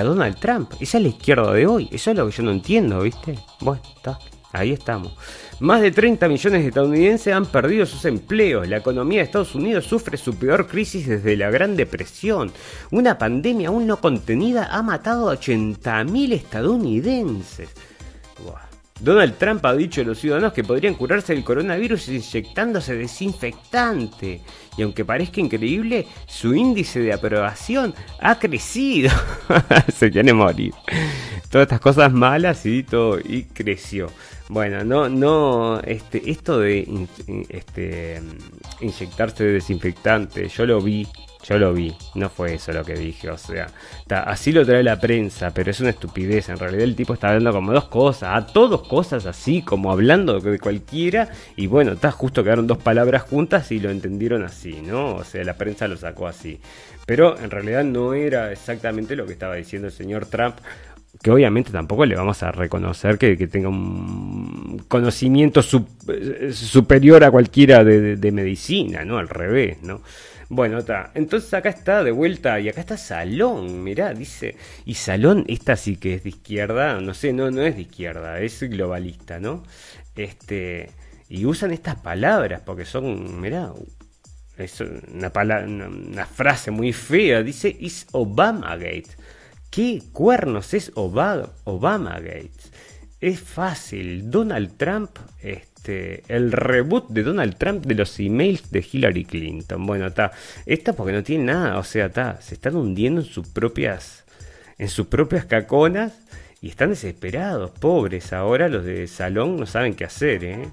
[0.00, 0.72] a Donald Trump.
[0.80, 1.88] Esa es la izquierda de hoy.
[1.92, 3.38] Eso es lo que yo no entiendo, ¿viste?
[3.60, 4.18] Bueno, está.
[4.52, 5.12] Ahí estamos.
[5.58, 8.68] Más de 30 millones de estadounidenses han perdido sus empleos.
[8.68, 12.52] La economía de Estados Unidos sufre su peor crisis desde la Gran Depresión.
[12.92, 17.70] Una pandemia aún no contenida ha matado a 80.000 estadounidenses.
[19.00, 24.40] Donald Trump ha dicho a los ciudadanos que podrían curarse del coronavirus inyectándose desinfectante.
[24.76, 29.10] Y aunque parezca increíble, su índice de aprobación ha crecido.
[29.94, 30.72] Se quiere morir.
[31.50, 34.10] Todas estas cosas malas y todo, y creció.
[34.48, 37.08] Bueno, no, no, este, esto de
[37.48, 38.20] este,
[38.80, 41.06] inyectarse de desinfectante, yo lo vi
[41.44, 43.66] yo lo vi, no fue eso lo que dije, o sea,
[44.26, 46.48] así lo trae la prensa, pero es una estupidez.
[46.48, 50.40] En realidad el tipo está hablando como dos cosas, a todos cosas así, como hablando
[50.40, 55.16] de cualquiera, y bueno, está justo quedaron dos palabras juntas y lo entendieron así, ¿no?
[55.16, 56.60] O sea, la prensa lo sacó así.
[57.06, 60.56] Pero en realidad no era exactamente lo que estaba diciendo el señor Trump
[61.22, 65.60] que obviamente tampoco le vamos a reconocer que, tenga un conocimiento
[66.08, 69.18] eh, superior a cualquiera de, de, medicina, ¿no?
[69.18, 70.02] Al revés, ¿no?
[70.54, 71.10] Bueno, está.
[71.14, 74.56] Entonces acá está de vuelta y acá está Salón, mirá, dice.
[74.84, 78.38] Y Salón, esta sí que es de izquierda, no sé, no, no es de izquierda,
[78.38, 79.64] es globalista, ¿no?
[80.14, 80.90] Este,
[81.28, 83.72] y usan estas palabras porque son, mirá,
[84.56, 85.32] es una,
[85.66, 89.10] una, frase muy fea, dice, is Obamagate.
[89.72, 92.52] ¿Qué cuernos es Obama, Obamagate?
[93.20, 98.86] Es fácil, Donald Trump, este este, el reboot de Donald Trump de los emails de
[98.90, 99.84] Hillary Clinton.
[99.84, 100.32] Bueno, está.
[100.64, 102.40] Esta porque no tiene nada, o sea, está.
[102.40, 104.24] Se están hundiendo en sus propias.
[104.78, 106.12] En sus propias caconas.
[106.62, 108.32] Y están desesperados, pobres.
[108.32, 110.68] Ahora los de salón no saben qué hacer, ¿eh?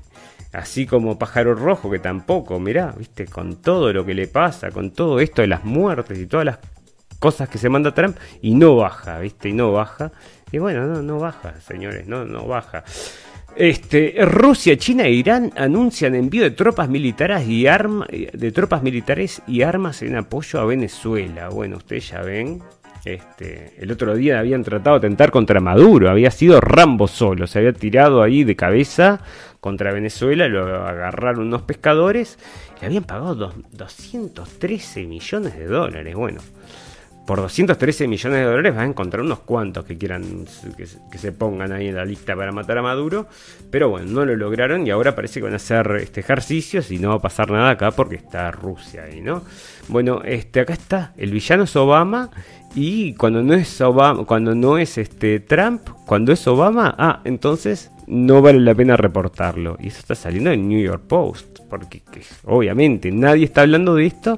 [0.54, 4.92] Así como Pájaro Rojo, que tampoco, mirá, viste, con todo lo que le pasa, con
[4.92, 6.60] todo esto de las muertes y todas las
[7.20, 10.14] cosas que se manda Trump, y no baja, viste, y no baja.
[10.52, 12.84] Y bueno, no, no baja, señores, no, no baja.
[13.56, 19.42] Este, Rusia, China e Irán anuncian envío de tropas militares y armas de tropas militares
[19.46, 21.50] y armas en apoyo a Venezuela.
[21.50, 22.62] Bueno, ustedes ya ven,
[23.04, 27.60] este, el otro día habían tratado de tentar contra Maduro, había sido Rambo solo, se
[27.60, 29.22] había tirado ahí de cabeza
[29.60, 32.40] contra Venezuela, lo agarraron unos pescadores,
[32.80, 36.16] le habían pagado 213 millones de dólares.
[36.16, 36.42] Bueno,
[37.32, 41.72] por 213 millones de dólares vas a encontrar unos cuantos que quieran que, se pongan
[41.72, 43.26] ahí en la lista para matar a Maduro.
[43.70, 47.00] Pero bueno, no lo lograron y ahora parece que van a hacer este ejercicios y
[47.00, 49.44] no va a pasar nada acá porque está Rusia ahí, ¿no?
[49.88, 52.32] Bueno, este acá está, el villano es Obama
[52.76, 57.92] y cuando no es Obama, cuando no es este Trump, cuando es Obama, ah, entonces
[58.08, 59.78] no vale la pena reportarlo.
[59.80, 62.04] Y eso está saliendo en New York Post, porque
[62.44, 64.38] obviamente nadie está hablando de esto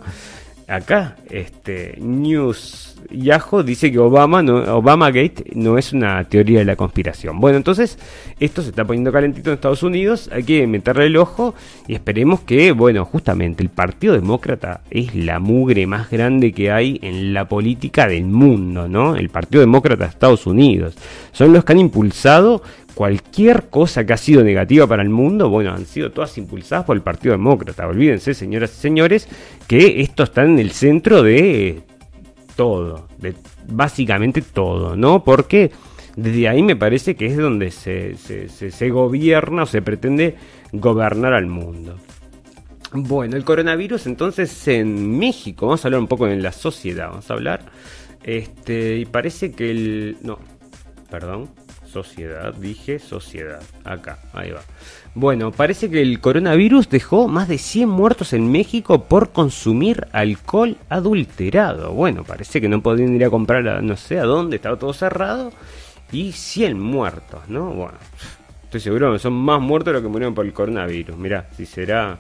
[0.68, 6.66] acá, este, News Yahoo dice que Obama no, Obama Gate no es una teoría de
[6.66, 7.40] la conspiración.
[7.40, 7.98] Bueno, entonces
[8.40, 11.56] esto se está poniendo calentito en Estados Unidos, hay que meterle el ojo
[11.88, 17.00] y esperemos que, bueno, justamente el Partido Demócrata es la mugre más grande que hay
[17.02, 19.16] en la política del mundo, ¿no?
[19.16, 20.96] El Partido Demócrata de Estados Unidos.
[21.32, 22.62] Son los que han impulsado
[22.94, 26.96] cualquier cosa que ha sido negativa para el mundo, bueno, han sido todas impulsadas por
[26.96, 27.88] el Partido Demócrata.
[27.88, 29.28] Olvídense, señoras y señores,
[29.68, 31.82] que esto está en el centro de
[32.56, 33.08] todo,
[33.68, 35.24] básicamente todo, ¿no?
[35.24, 35.72] Porque
[36.16, 40.36] desde ahí me parece que es donde se, se, gobierna o se pretende
[40.72, 41.98] gobernar al mundo.
[42.92, 47.30] Bueno, el coronavirus entonces en México, vamos a hablar un poco de la sociedad, vamos
[47.32, 47.66] a hablar,
[48.24, 50.38] este, y parece que el, no,
[51.10, 51.50] perdón,
[51.94, 53.62] sociedad, dije sociedad.
[53.86, 54.62] Acá, ahí va.
[55.14, 60.78] Bueno, parece que el coronavirus dejó más de 100 muertos en México por consumir alcohol
[60.90, 61.94] adulterado.
[61.94, 65.52] Bueno, parece que no podían ir a comprar no sé a dónde, estaba todo cerrado.
[66.12, 67.72] Y 100 muertos, ¿no?
[67.72, 67.98] Bueno,
[68.64, 71.16] estoy seguro que son más muertos de lo que murieron por el coronavirus.
[71.16, 72.20] Mirá, si será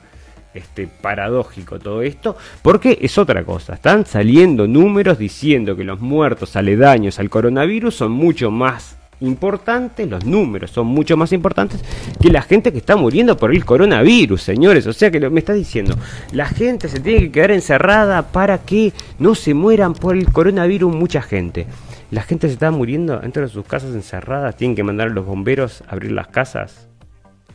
[0.54, 3.74] este paradójico todo esto, porque es otra cosa.
[3.74, 10.26] Están saliendo números diciendo que los muertos aledaños al coronavirus son mucho más importantes, los
[10.26, 11.82] números son mucho más importantes
[12.22, 14.86] que la gente que está muriendo por el coronavirus, señores.
[14.88, 15.96] O sea que me está diciendo,
[16.32, 20.94] la gente se tiene que quedar encerrada para que no se mueran por el coronavirus
[20.94, 21.68] mucha gente.
[22.12, 25.26] La gente se está muriendo dentro de sus casas encerradas, tienen que mandar a los
[25.26, 26.88] bomberos a abrir las casas.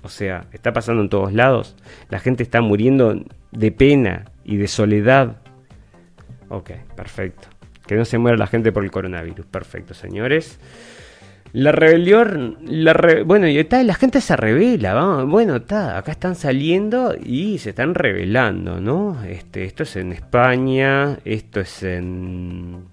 [0.03, 1.77] O sea, está pasando en todos lados.
[2.09, 5.37] La gente está muriendo de pena y de soledad.
[6.49, 7.49] Ok, perfecto.
[7.87, 9.47] Que no se muera la gente por el coronavirus.
[9.47, 10.59] Perfecto, señores.
[11.53, 12.95] La rebelión, la
[13.25, 17.95] bueno, y está, la gente se revela, bueno, está, acá están saliendo y se están
[17.95, 19.23] revelando, ¿no?
[19.25, 22.85] Este, esto es en España, esto es en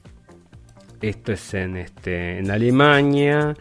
[1.01, 3.55] esto es en este en Alemania.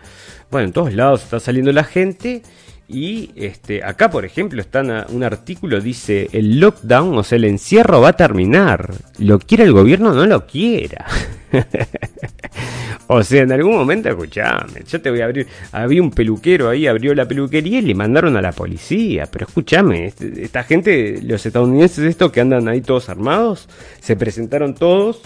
[0.50, 2.42] Bueno, en todos lados está saliendo la gente
[2.86, 8.00] y este, acá, por ejemplo, está un artículo dice el lockdown, o sea, el encierro
[8.00, 8.92] va a terminar.
[9.18, 11.06] Lo quiera el gobierno, no lo quiera.
[13.08, 15.46] o sea, en algún momento, escuchame, yo te voy a abrir.
[15.72, 19.26] Había un peluquero ahí, abrió la peluquería y le mandaron a la policía.
[19.30, 23.68] Pero escúchame, este, esta gente, los estadounidenses, estos que andan ahí todos armados,
[24.00, 25.22] se presentaron todos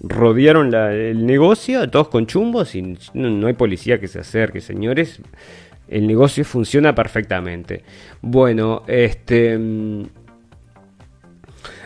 [0.00, 5.20] rodearon el negocio, todos con chumbos y no, hay policía que se acerque, señores
[5.88, 7.82] el negocio funciona perfectamente.
[8.20, 9.58] Bueno, este...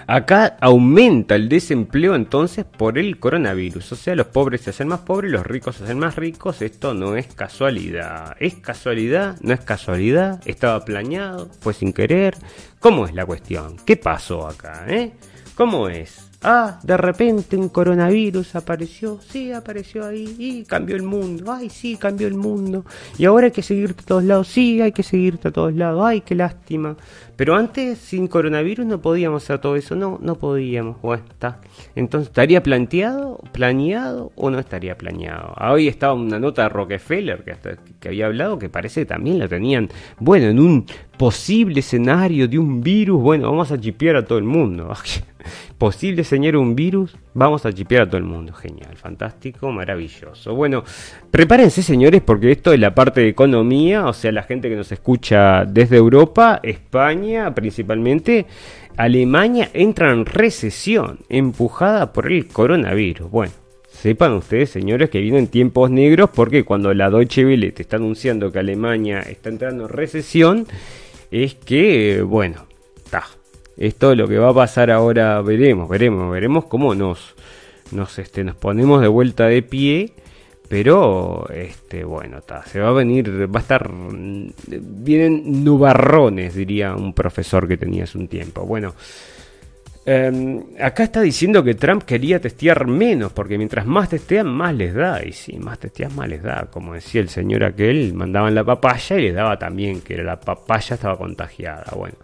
[0.07, 3.93] Acá aumenta el desempleo entonces por el coronavirus.
[3.93, 6.63] O sea, los pobres se hacen más pobres, los ricos se hacen más ricos.
[6.63, 8.37] Esto no es casualidad.
[8.41, 9.37] ¿Es casualidad?
[9.41, 10.41] ¿No es casualidad?
[10.45, 11.49] ¿Estaba planeado?
[11.61, 12.37] ¿Fue sin querer?
[12.81, 13.77] ¿Cómo es la cuestión?
[13.87, 14.85] ¿Qué pasó acá?
[14.89, 15.13] Eh?
[15.55, 16.33] ¿Cómo es?
[16.45, 19.21] Ah, de repente un coronavirus apareció.
[19.29, 21.53] Sí, apareció ahí y cambió el mundo.
[21.53, 22.85] Ay, sí, cambió el mundo.
[23.17, 24.49] Y ahora hay que seguirte a todos lados.
[24.49, 26.03] Sí, hay que seguirte a todos lados.
[26.05, 26.97] Ay, qué lástima.
[27.43, 29.97] Pero antes, sin coronavirus, no podíamos hacer todo eso.
[29.97, 31.03] No, no podíamos.
[31.03, 31.61] Bueno, está.
[31.97, 35.53] Entonces, ¿estaría planteado, planeado o no estaría planeado?
[35.61, 37.57] Hoy estaba una nota de Rockefeller que,
[37.99, 39.89] que había hablado que parece que también la tenían.
[40.21, 40.87] Bueno, en un
[41.19, 43.21] posible escenario de un virus.
[43.21, 44.93] Bueno, vamos a chipear a todo el mundo.
[45.79, 48.53] posible señor un virus, vamos a chipear a todo el mundo.
[48.53, 50.55] Genial, fantástico, maravilloso.
[50.55, 50.85] Bueno,
[51.31, 54.93] prepárense señores porque esto es la parte de economía, o sea, la gente que nos
[54.93, 58.47] escucha desde Europa, España principalmente,
[58.97, 63.31] Alemania entra en recesión, empujada por el coronavirus.
[63.31, 63.53] Bueno.
[63.93, 68.51] Sepan ustedes, señores, que vienen tiempos negros porque cuando la Deutsche Welle te está anunciando
[68.51, 70.67] que Alemania está entrando en recesión,
[71.31, 72.67] es que, bueno,
[73.77, 77.35] esto lo que va a pasar ahora, veremos, veremos, veremos cómo nos,
[77.91, 80.13] nos, este, nos ponemos de vuelta de pie.
[80.69, 83.91] Pero, este, bueno, se va a venir, va a estar,
[84.67, 88.65] vienen nubarrones, diría un profesor que tenía hace un tiempo.
[88.65, 88.95] Bueno,
[90.05, 94.95] Em, acá está diciendo que Trump quería testear menos, porque mientras más testean, más les
[94.95, 95.25] da.
[95.25, 96.67] Y si más testean, más les da.
[96.73, 100.95] Como decía el señor aquel, mandaban la papaya y les daba también que la papaya
[100.95, 101.85] estaba contagiada.
[101.97, 102.17] Bueno,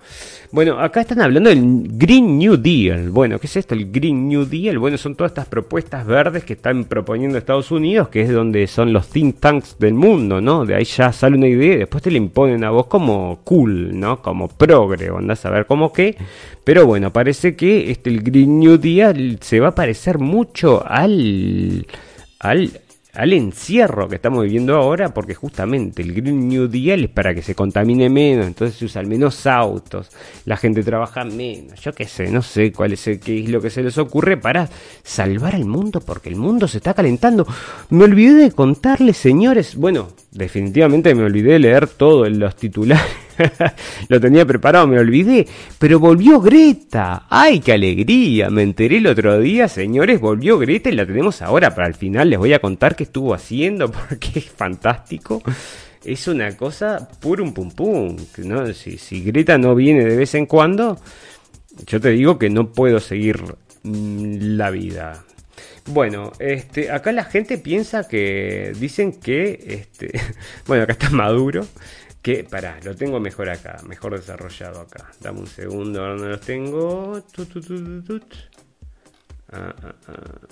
[0.51, 3.11] bueno, acá están hablando del Green New Deal.
[3.11, 3.74] Bueno, ¿qué es esto?
[3.74, 4.79] El Green New Deal.
[4.79, 8.93] Bueno, son todas estas propuestas verdes que están proponiendo Estados Unidos, que es donde son
[8.93, 10.64] los think tanks del mundo, ¿no?
[10.64, 13.99] De ahí ya sale una idea y después te la imponen a vos como cool,
[13.99, 14.20] ¿no?
[14.20, 16.16] Como progre, andás a ver cómo qué.
[16.68, 21.86] Pero bueno, parece que este, el Green New Deal se va a parecer mucho al,
[22.40, 22.82] al
[23.14, 27.40] al encierro que estamos viviendo ahora, porque justamente el Green New Deal es para que
[27.40, 30.10] se contamine menos, entonces se usan menos autos,
[30.44, 33.70] la gente trabaja menos, yo qué sé, no sé cuál es, qué es lo que
[33.70, 34.68] se les ocurre para
[35.02, 37.46] salvar al mundo, porque el mundo se está calentando.
[37.88, 43.28] Me olvidé de contarles, señores, bueno, definitivamente me olvidé de leer todo en los titulares.
[44.09, 45.47] lo tenía preparado, me olvidé.
[45.78, 47.26] Pero volvió Greta.
[47.28, 48.51] ¡Ay, qué alegría!
[48.51, 51.74] Me enteré el otro día, señores, volvió Greta y la tenemos ahora.
[51.74, 55.43] Para el final les voy a contar qué estuvo haciendo porque es fantástico.
[56.05, 58.16] Es una cosa un pum pum.
[58.39, 58.72] ¿no?
[58.72, 60.99] Si, si Greta no viene de vez en cuando,
[61.86, 63.43] yo te digo que no puedo seguir
[63.82, 65.24] mm, la vida.
[65.91, 70.20] Bueno, este, acá la gente piensa que dicen que, este,
[70.66, 71.66] bueno, acá está Maduro,
[72.29, 75.11] que, pará, lo tengo mejor acá, mejor desarrollado acá.
[75.18, 77.22] Dame un segundo, ahora no los tengo.
[79.51, 80.49] Ah, ah, ah.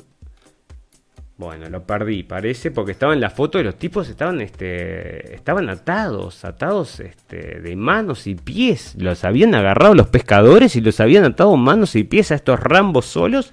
[1.37, 5.69] Bueno, lo perdí, parece, porque estaba en la foto de los tipos estaban, este, estaban
[5.69, 8.95] atados, atados, este, de manos y pies.
[8.97, 13.05] Los habían agarrado los pescadores y los habían atado manos y pies a estos rambos
[13.05, 13.53] solos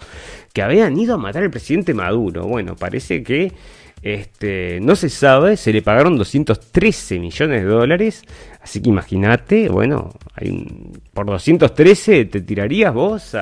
[0.53, 2.45] que habían ido a matar al presidente Maduro.
[2.45, 3.51] Bueno, parece que
[4.03, 8.23] este, no se sabe, se le pagaron 213 millones de dólares.
[8.61, 13.35] Así que imagínate, bueno, hay por 213 te tirarías vos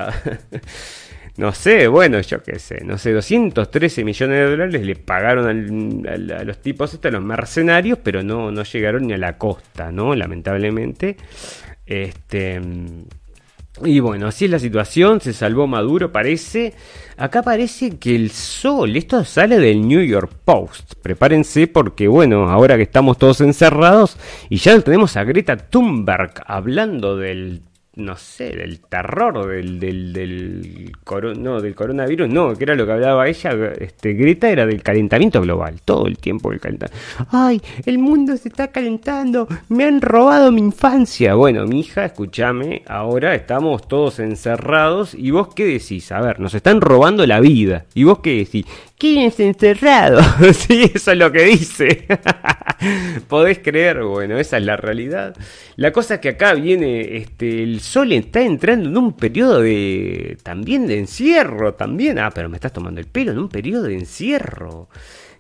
[1.38, 6.44] no sé, bueno, yo qué sé, no sé, 213 millones de dólares le pagaron a
[6.44, 10.16] los tipos estos, a los mercenarios, pero no, no llegaron ni a la costa, ¿no?
[10.16, 11.18] Lamentablemente.
[11.86, 12.62] Este...
[13.84, 16.74] Y bueno, así es la situación, se salvó Maduro, parece.
[17.18, 20.96] Acá parece que el sol, esto sale del New York Post.
[21.02, 24.18] Prepárense porque, bueno, ahora que estamos todos encerrados
[24.50, 27.62] y ya tenemos a Greta Thunberg hablando del
[27.94, 30.92] no sé, del terror del, del, del,
[31.38, 35.42] no, del coronavirus, no, que era lo que hablaba ella, este, Greta era del calentamiento
[35.42, 36.98] global, todo el tiempo el calentamiento.
[37.32, 41.36] Ay, el mundo se está calentando, me han robado mi infancia.
[41.36, 46.54] Bueno, mi hija, escúchame, ahora estamos todos encerrados y vos qué decís, a ver, nos
[46.54, 47.86] están robando la vida.
[47.94, 48.66] ¿Y vos qué decís?
[49.02, 50.24] Quédense encerrados.
[50.56, 52.06] sí, eso es lo que dice.
[53.28, 55.36] Podés creer, bueno, esa es la realidad.
[55.76, 60.38] La cosa es que acá viene, este, el sol está entrando en un periodo de,
[60.44, 62.20] también de encierro, también.
[62.20, 64.88] Ah, pero me estás tomando el pelo, en un periodo de encierro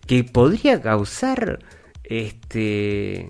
[0.07, 1.59] que podría causar,
[2.03, 3.29] este,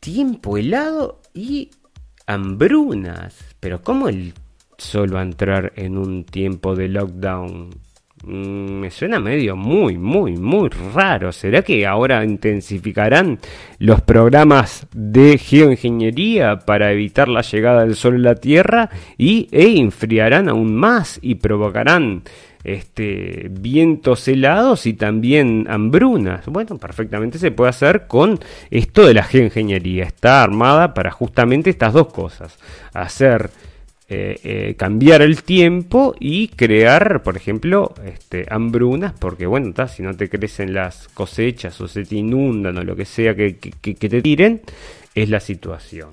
[0.00, 1.70] tiempo helado y
[2.26, 3.36] hambrunas.
[3.60, 4.34] Pero ¿cómo el
[4.76, 7.81] sol va a entrar en un tiempo de lockdown?
[8.24, 11.32] Mm, me suena medio muy, muy, muy raro.
[11.32, 13.40] ¿Será que ahora intensificarán
[13.78, 19.76] los programas de geoingeniería para evitar la llegada del sol a la Tierra y e
[19.78, 22.22] enfriarán aún más y provocarán
[22.62, 26.46] este, vientos helados y también hambrunas?
[26.46, 28.38] Bueno, perfectamente se puede hacer con
[28.70, 30.04] esto de la geoingeniería.
[30.04, 32.56] Está armada para justamente estas dos cosas.
[32.94, 33.50] Hacer
[34.08, 40.14] eh, eh, cambiar el tiempo y crear, por ejemplo, este, hambrunas, porque bueno, si no
[40.14, 44.20] te crecen las cosechas o se te inundan o lo que sea que, que te
[44.20, 44.60] tiren,
[45.14, 46.10] es la situación.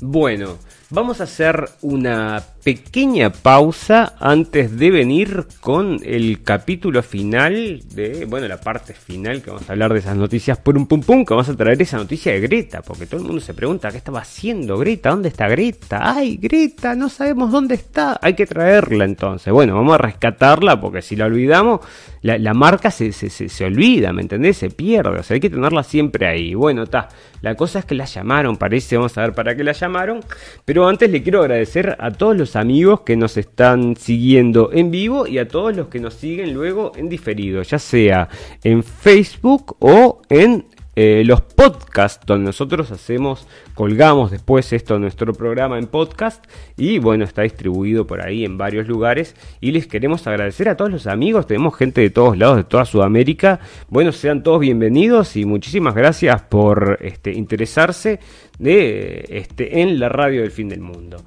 [0.00, 0.58] Bueno,
[0.90, 8.48] vamos a hacer una pequeña pausa antes de venir con el capítulo final de, bueno,
[8.48, 11.34] la parte final que vamos a hablar de esas noticias por un pum pum, que
[11.34, 14.20] vamos a traer esa noticia de Greta, porque todo el mundo se pregunta qué estaba
[14.20, 19.52] haciendo Greta, dónde está Greta, ay Greta, no sabemos dónde está, hay que traerla entonces,
[19.52, 21.80] bueno, vamos a rescatarla porque si la olvidamos,
[22.22, 24.56] la, marca se, se, se, olvida, ¿me entendés?
[24.56, 27.08] Se pierde, o sea, hay que tenerla siempre ahí, bueno, está,
[27.42, 30.20] la cosa es que la llamaron, parece, vamos a ver para qué la llamaron,
[30.64, 35.26] pero antes le quiero agradecer a todos los amigos que nos están siguiendo en vivo
[35.26, 38.28] y a todos los que nos siguen luego en diferido, ya sea
[38.62, 40.66] en Facebook o en
[40.98, 46.42] eh, los podcasts donde nosotros hacemos, colgamos después esto nuestro programa en podcast
[46.78, 50.90] y bueno, está distribuido por ahí en varios lugares y les queremos agradecer a todos
[50.90, 53.60] los amigos, tenemos gente de todos lados, de toda Sudamérica,
[53.90, 58.18] bueno, sean todos bienvenidos y muchísimas gracias por este, interesarse
[58.58, 61.18] de, este, en la radio del fin del mundo.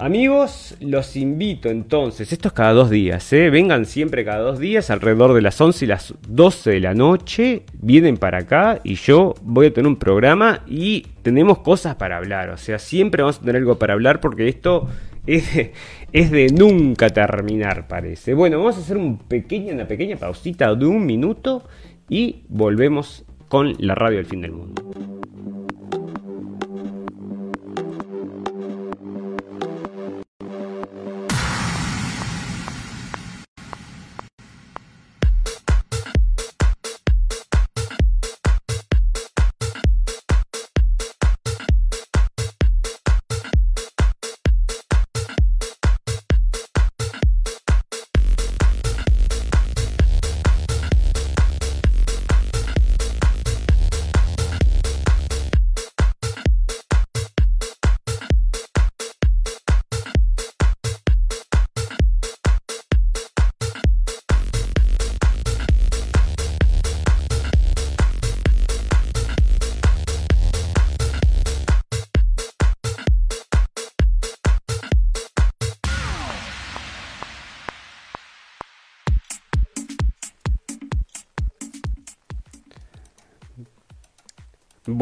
[0.00, 3.50] Amigos, los invito entonces, esto es cada dos días, ¿eh?
[3.50, 7.64] vengan siempre cada dos días, alrededor de las 11 y las 12 de la noche,
[7.72, 12.50] vienen para acá y yo voy a tener un programa y tenemos cosas para hablar,
[12.50, 14.86] o sea, siempre vamos a tener algo para hablar porque esto
[15.26, 15.72] es de,
[16.12, 18.34] es de nunca terminar, parece.
[18.34, 21.64] Bueno, vamos a hacer una pequeña pausita de un minuto
[22.08, 24.80] y volvemos con la radio del fin del mundo.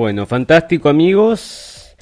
[0.07, 1.97] Bueno, fantástico amigos.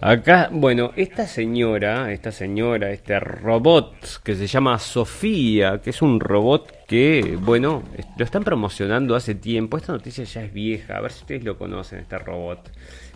[0.00, 6.18] Acá, bueno, esta señora, esta señora, este robot que se llama Sofía, que es un
[6.18, 7.82] robot que, bueno,
[8.16, 9.76] lo están promocionando hace tiempo.
[9.76, 12.70] Esta noticia ya es vieja, a ver si ustedes lo conocen, este robot.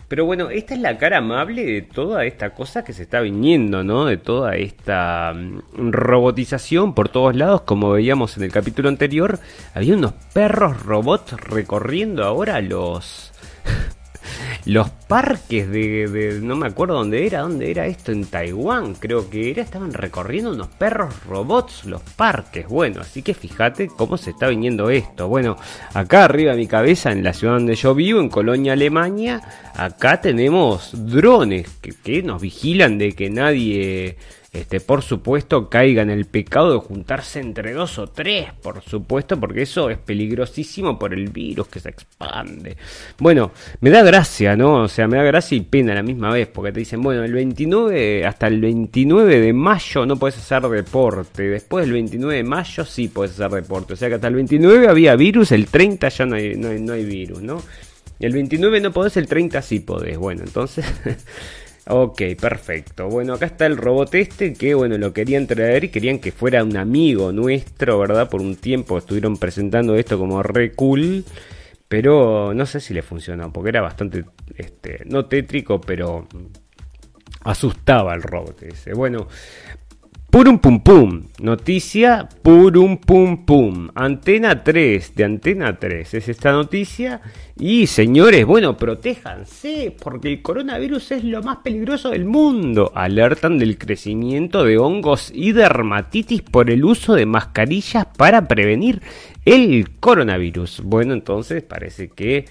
[0.07, 3.83] Pero bueno, esta es la cara amable de toda esta cosa que se está viniendo,
[3.83, 4.05] ¿no?
[4.05, 9.39] De toda esta mm, robotización por todos lados, como veíamos en el capítulo anterior.
[9.73, 13.33] Había unos perros robots recorriendo ahora los
[14.67, 19.49] los parques de, no me acuerdo dónde era, dónde era esto, en Taiwán creo que
[19.49, 24.49] era, estaban recorriendo unos perros robots los parques, bueno, así que fíjate cómo se está
[24.49, 25.55] viniendo esto, bueno,
[25.93, 29.41] acá arriba de mi cabeza, en la ciudad donde yo vivo, en Colonia, Alemania,
[29.73, 34.17] acá tenemos drones que, que nos vigilan de que nadie
[34.61, 39.39] este, por supuesto, caiga en el pecado de juntarse entre dos o tres, por supuesto,
[39.39, 42.77] porque eso es peligrosísimo por el virus que se expande.
[43.19, 43.51] Bueno,
[43.81, 44.83] me da gracia, ¿no?
[44.83, 47.23] O sea, me da gracia y pena a la misma vez, porque te dicen, bueno,
[47.23, 52.43] el 29, hasta el 29 de mayo no puedes hacer deporte, después del 29 de
[52.43, 56.09] mayo sí puedes hacer deporte, o sea que hasta el 29 había virus, el 30
[56.09, 57.61] ya no hay, no hay, no hay virus, ¿no?
[58.19, 60.17] El 29 no podés, el 30 sí podés.
[60.17, 60.85] Bueno, entonces
[61.89, 63.07] Ok, perfecto.
[63.07, 66.63] Bueno, acá está el robot este que, bueno, lo querían traer y querían que fuera
[66.63, 68.29] un amigo nuestro, ¿verdad?
[68.29, 71.23] Por un tiempo estuvieron presentando esto como re cool,
[71.87, 76.27] pero no sé si le funcionó, porque era bastante, este, no tétrico, pero
[77.45, 78.93] asustaba al robot ese.
[78.93, 79.27] Bueno,
[80.37, 81.23] Purum pum pum.
[81.41, 83.89] Noticia purum pum pum.
[83.95, 87.21] Antena 3 de Antena 3 es esta noticia.
[87.57, 92.91] Y señores, bueno, protéjanse porque el coronavirus es lo más peligroso del mundo.
[92.93, 99.01] Alertan del crecimiento de hongos y dermatitis por el uso de mascarillas para prevenir
[99.43, 100.81] el coronavirus.
[100.83, 102.45] Bueno, entonces parece que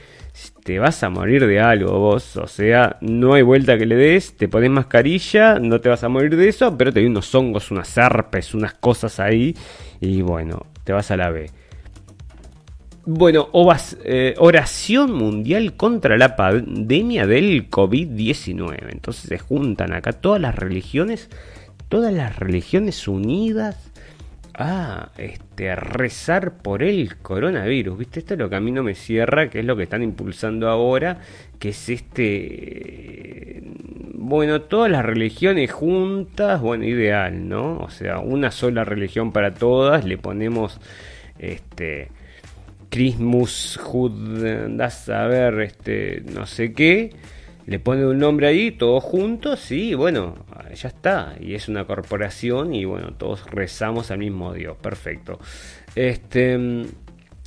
[0.65, 2.37] te vas a morir de algo vos.
[2.37, 6.09] O sea, no hay vuelta que le des, te pones mascarilla, no te vas a
[6.09, 9.57] morir de eso, pero te hay unos hongos, unas herpes, unas cosas ahí.
[10.01, 11.51] Y bueno, te vas a la B.
[13.09, 13.49] Bueno,
[14.05, 18.91] eh, oración mundial contra la pandemia del COVID-19.
[18.91, 21.31] Entonces se juntan acá todas las religiones,
[21.89, 23.93] todas las religiones unidas
[24.57, 27.99] a este, rezar por el coronavirus.
[27.99, 28.21] ¿Viste?
[28.21, 30.69] Esto es lo que a mí no me cierra, que es lo que están impulsando
[30.69, 31.19] ahora,
[31.59, 33.63] que es este...
[34.15, 37.79] Bueno, todas las religiones juntas, bueno, ideal, ¿no?
[37.79, 40.81] O sea, una sola religión para todas, le ponemos
[41.39, 42.09] este...
[42.89, 43.79] Christmas,
[44.71, 47.11] das a ver, este, no sé qué
[47.67, 50.37] le pone un nombre ahí, todos juntos, y bueno,
[50.73, 51.35] ya está.
[51.41, 54.77] Y es una corporación y bueno, todos rezamos al mismo Dios.
[54.81, 55.41] Perfecto.
[55.95, 56.87] Este.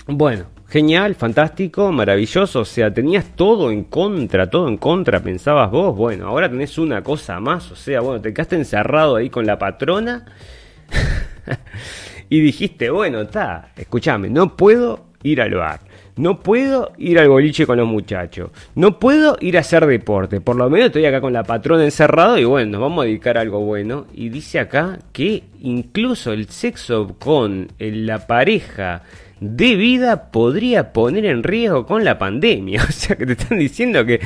[0.08, 2.62] Bueno, genial, fantástico, maravilloso.
[2.62, 5.96] O sea, tenías todo en contra, todo en contra, pensabas vos.
[5.96, 7.72] Bueno, ahora tenés una cosa más.
[7.72, 10.26] O sea, bueno, te quedaste encerrado ahí con la patrona.
[12.30, 15.89] y dijiste, bueno, está, escúchame, no puedo ir al bar
[16.20, 18.52] No puedo ir al boliche con los muchachos.
[18.76, 20.42] No puedo ir a hacer deporte.
[20.42, 23.38] Por lo menos estoy acá con la patrona encerrado y bueno, nos vamos a dedicar
[23.38, 24.06] a algo bueno.
[24.14, 29.04] Y dice acá que incluso el sexo con la pareja
[29.40, 32.84] de vida podría poner en riesgo con la pandemia.
[32.90, 34.20] O sea que te están diciendo que,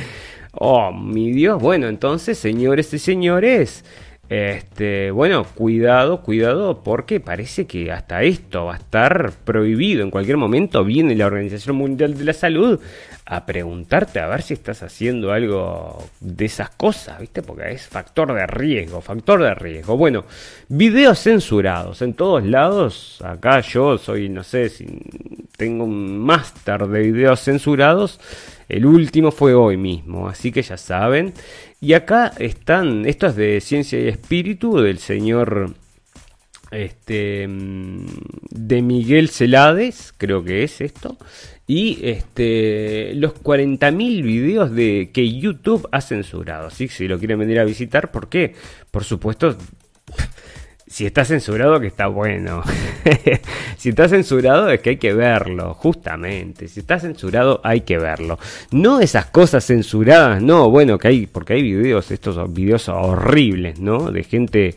[0.50, 3.84] oh, mi Dios, bueno, entonces, señores y señores,
[4.28, 10.02] este, bueno, cuidado, cuidado, porque parece que hasta esto va a estar prohibido.
[10.02, 12.80] En cualquier momento viene la Organización Mundial de la Salud
[13.26, 17.42] a preguntarte a ver si estás haciendo algo de esas cosas, ¿viste?
[17.42, 19.96] Porque es factor de riesgo, factor de riesgo.
[19.96, 20.24] Bueno,
[20.68, 23.22] videos censurados en todos lados.
[23.22, 24.86] Acá yo soy, no sé, si
[25.56, 28.20] tengo un máster de videos censurados.
[28.68, 31.34] El último fue hoy mismo, así que ya saben.
[31.84, 35.74] Y acá están, esto es de Ciencia y Espíritu del señor
[36.70, 41.18] este de Miguel Celades, creo que es esto,
[41.66, 46.68] y este los 40.000 videos de que YouTube ha censurado.
[46.68, 48.54] Así si lo quieren venir a visitar, ¿por qué?
[48.90, 49.54] Por supuesto,
[50.94, 52.62] si está censurado que está bueno.
[53.76, 56.68] si está censurado es que hay que verlo, justamente.
[56.68, 58.38] Si está censurado hay que verlo.
[58.70, 64.12] No esas cosas censuradas, no, bueno, que hay, porque hay videos, estos videos horribles, ¿no?
[64.12, 64.76] De gente,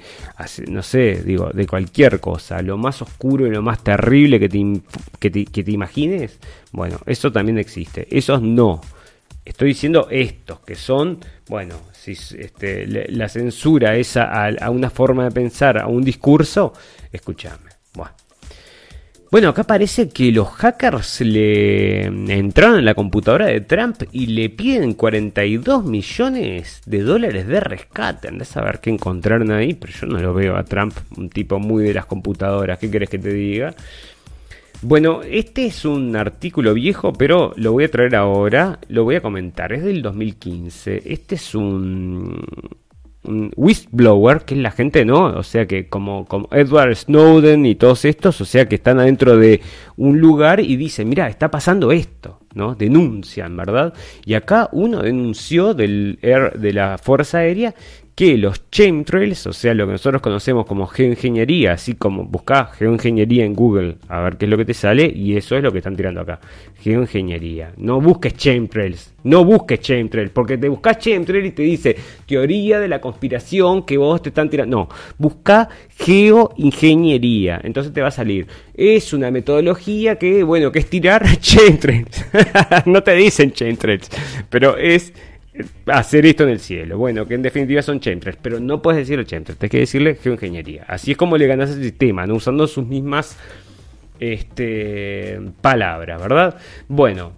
[0.68, 2.64] no sé, digo, de cualquier cosa.
[2.64, 4.60] Lo más oscuro y lo más terrible que te,
[5.19, 6.39] que te, que te imagines.
[6.72, 8.07] Bueno, eso también existe.
[8.10, 8.81] Esos no.
[9.45, 11.76] Estoy diciendo estos, que son, bueno,
[12.15, 16.73] si este, la censura es a, una forma de pensar, a un discurso,
[17.11, 17.67] escúchame.
[19.29, 19.49] Bueno.
[19.49, 24.93] acá parece que los hackers le entraron en la computadora de Trump y le piden
[24.93, 28.29] 42 millones de dólares de rescate.
[28.29, 31.59] Andás a ver qué encontraron ahí, pero yo no lo veo a Trump, un tipo
[31.59, 32.79] muy de las computadoras.
[32.79, 33.75] ¿Qué querés que te diga?
[34.84, 39.22] Bueno, este es un artículo viejo, pero lo voy a traer ahora, lo voy a
[39.22, 41.02] comentar, es del 2015.
[41.06, 42.45] Este es un,
[43.56, 45.26] whistleblower, que es la gente, ¿no?
[45.26, 49.36] O sea que como, como Edward Snowden y todos estos, o sea que están adentro
[49.36, 49.62] de
[49.98, 52.76] un lugar y dicen, mira, está pasando esto, ¿no?
[52.76, 53.94] Denuncian, ¿verdad?
[54.26, 57.74] Y acá uno denunció del de la Fuerza Aérea
[58.18, 63.45] que los chemtrails, o sea, lo que nosotros conocemos como geoingeniería, así como buscá geoingeniería
[63.45, 65.77] en Google, a ver qué es lo que te sale, y eso es lo que
[65.77, 66.39] están tirando acá.
[66.81, 67.73] Geoingeniería.
[67.77, 71.95] No busques chemtrails, no busques chemtrails, porque te buscas chemtrails y te dice
[72.26, 74.77] teoría de la conspiración que vos te están tirando.
[74.77, 74.89] No,
[75.19, 78.48] busca geoingeniería, entonces te va a salir.
[78.73, 82.26] Es una metodología que, bueno, que es tirar chemtrails.
[82.88, 84.10] no te dicen chemtrails,
[84.49, 85.14] pero es
[85.88, 86.97] hacer esto en el cielo.
[86.97, 90.85] Bueno, que en definitiva son chemtrails, pero no puedes decirle chemtrails, tienes que decirle geoingeniería.
[90.88, 92.35] Así es como le ganas al sistema, ¿no?
[92.35, 93.38] usando sus mismas
[94.19, 96.57] este, palabras, ¿verdad?
[96.88, 97.34] Bueno,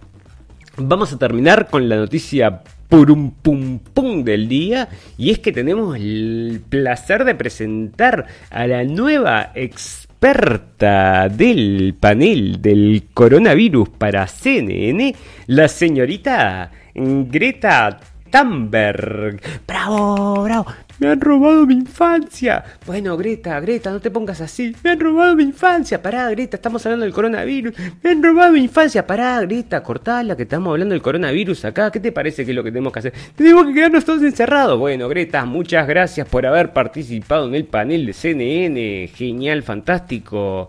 [0.76, 5.96] vamos a terminar con la noticia purum pum pum del día y es que tenemos
[5.96, 15.14] el placer de presentar a la nueva experta del panel del coronavirus para CNN,
[15.46, 18.00] la señorita Greta
[18.30, 19.40] Thunberg.
[19.66, 20.66] Bravo, bravo.
[21.00, 22.62] Me han robado mi infancia.
[22.86, 24.76] Bueno, Greta, Greta, no te pongas así.
[24.84, 26.02] Me han robado mi infancia.
[26.02, 27.74] Pará, Greta, estamos hablando del coronavirus.
[28.02, 29.06] Me han robado mi infancia.
[29.06, 31.90] Pará, Greta, cortala, que estamos hablando del coronavirus acá.
[31.90, 33.14] ¿Qué te parece que es lo que tenemos que hacer?
[33.34, 34.78] Tenemos que quedarnos todos encerrados.
[34.78, 39.08] Bueno, Greta, muchas gracias por haber participado en el panel de CNN.
[39.14, 40.68] Genial, fantástico.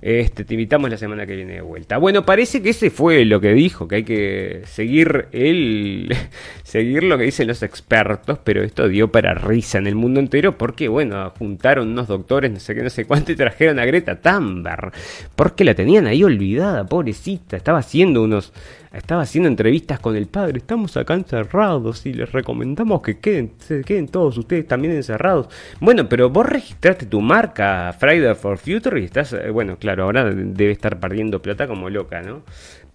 [0.00, 1.98] Este, te invitamos la semana que viene de vuelta.
[1.98, 6.14] Bueno, parece que ese fue lo que dijo, que hay que seguir el
[6.62, 10.56] seguir lo que dicen los expertos, pero esto dio para risa en el mundo entero
[10.56, 14.20] porque bueno, juntaron unos doctores, no sé qué, no sé cuánto y trajeron a Greta
[14.20, 14.92] Thunberg,
[15.34, 18.52] porque la tenían ahí olvidada, pobrecita, estaba haciendo unos
[18.98, 23.82] estaba haciendo entrevistas con el padre, estamos acá encerrados y les recomendamos que queden, se
[23.82, 25.48] queden todos ustedes también encerrados.
[25.80, 30.24] Bueno, pero vos registraste tu marca Friday for Future y estás, eh, bueno, claro, ahora
[30.24, 32.42] debe estar perdiendo plata como loca, ¿no?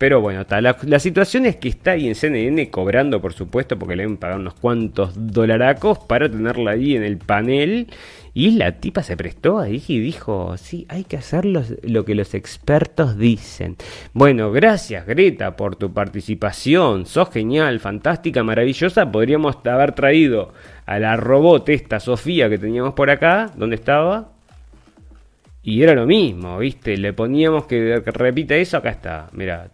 [0.03, 3.95] Pero bueno, la, la, situación es que está ahí en CNN cobrando, por supuesto, porque
[3.95, 7.88] le han pagado unos cuantos dolaracos para tenerla ahí en el panel
[8.34, 12.34] y la tipa se prestó ahí y dijo, sí, hay que hacer lo que los
[12.34, 13.77] expertos dicen.
[14.11, 19.09] Bueno, gracias Greta por tu participación, sos genial, fantástica, maravillosa.
[19.09, 20.51] Podríamos haber traído
[20.85, 24.34] a la robot esta Sofía que teníamos por acá, ¿dónde estaba?
[25.63, 26.97] Y era lo mismo, ¿viste?
[26.97, 29.69] Le poníamos que, repita eso, acá está, mira.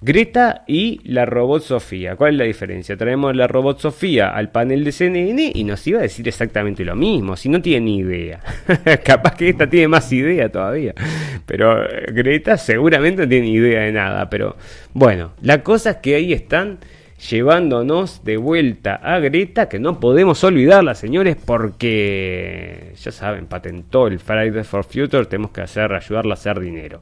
[0.00, 2.16] Greta y la robot Sofía.
[2.16, 2.96] ¿Cuál es la diferencia?
[2.96, 6.94] Traemos la robot Sofía al panel de CNN y nos iba a decir exactamente lo
[6.94, 8.40] mismo, si no tiene ni idea.
[9.04, 10.94] Capaz que esta tiene más idea todavía.
[11.46, 14.28] Pero eh, Greta seguramente no tiene idea de nada.
[14.28, 14.56] Pero
[14.92, 16.78] bueno, la cosa es que ahí están
[17.18, 24.18] llevándonos de vuelta a Greta, que no podemos olvidarla, señores, porque ya saben, patentó el
[24.18, 27.00] Friday for Future, tenemos que hacer, ayudarla a hacer dinero.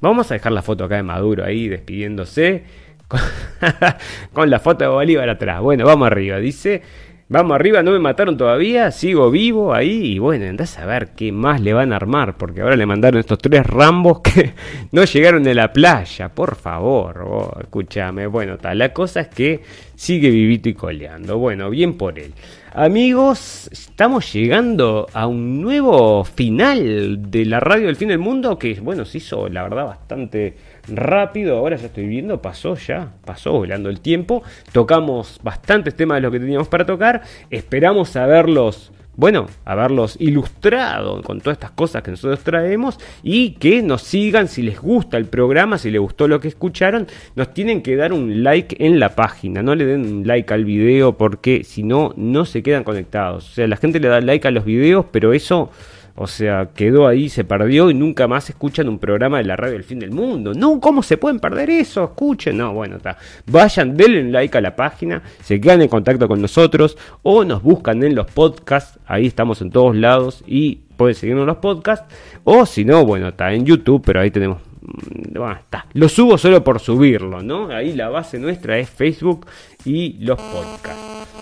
[0.00, 2.64] Vamos a dejar la foto acá de Maduro ahí despidiéndose.
[4.32, 5.60] Con, la foto de Bolívar atrás.
[5.60, 6.38] Bueno, vamos arriba.
[6.38, 6.82] Dice,
[7.28, 10.14] vamos arriba, no me mataron todavía, sigo vivo ahí.
[10.14, 12.36] Y bueno, andás a ver qué más le van a armar.
[12.36, 14.54] Porque ahora le mandaron estos tres rambos que
[14.92, 16.28] no llegaron de la playa.
[16.28, 18.26] Por favor, oh, escúchame.
[18.26, 19.62] Bueno, tal, la cosa es que
[19.94, 21.38] sigue vivito y coleando.
[21.38, 22.32] Bueno, bien por él.
[22.78, 28.74] Amigos, estamos llegando a un nuevo final de la radio del fin del mundo que,
[28.80, 30.54] bueno, se hizo la verdad bastante
[30.88, 31.58] rápido.
[31.58, 34.42] Ahora ya estoy viendo, pasó ya, pasó volando el tiempo.
[34.72, 37.22] Tocamos bastantes temas de los que teníamos para tocar.
[37.50, 44.02] Esperamos saberlos bueno, haberlos ilustrado con todas estas cosas que nosotros traemos y que nos
[44.02, 47.96] sigan si les gusta el programa, si les gustó lo que escucharon, nos tienen que
[47.96, 51.82] dar un like en la página, no le den un like al video porque si
[51.82, 53.48] no, no se quedan conectados.
[53.50, 55.70] O sea, la gente le da like a los videos, pero eso
[56.16, 59.74] o sea, quedó ahí, se perdió y nunca más escuchan un programa de la radio
[59.74, 60.54] del fin del mundo.
[60.54, 62.04] No, ¿cómo se pueden perder eso?
[62.04, 62.56] Escuchen.
[62.56, 63.18] No, bueno, está.
[63.46, 67.62] Vayan, denle un like a la página, se quedan en contacto con nosotros o nos
[67.62, 68.98] buscan en los podcasts.
[69.06, 72.06] Ahí estamos en todos lados y pueden seguirnos en los podcasts.
[72.44, 75.84] O si no, bueno, está en YouTube, pero ahí tenemos mm, bueno, está.
[75.92, 77.68] Lo subo solo por subirlo, ¿no?
[77.68, 79.46] Ahí la base nuestra es Facebook
[79.84, 81.35] y los podcasts.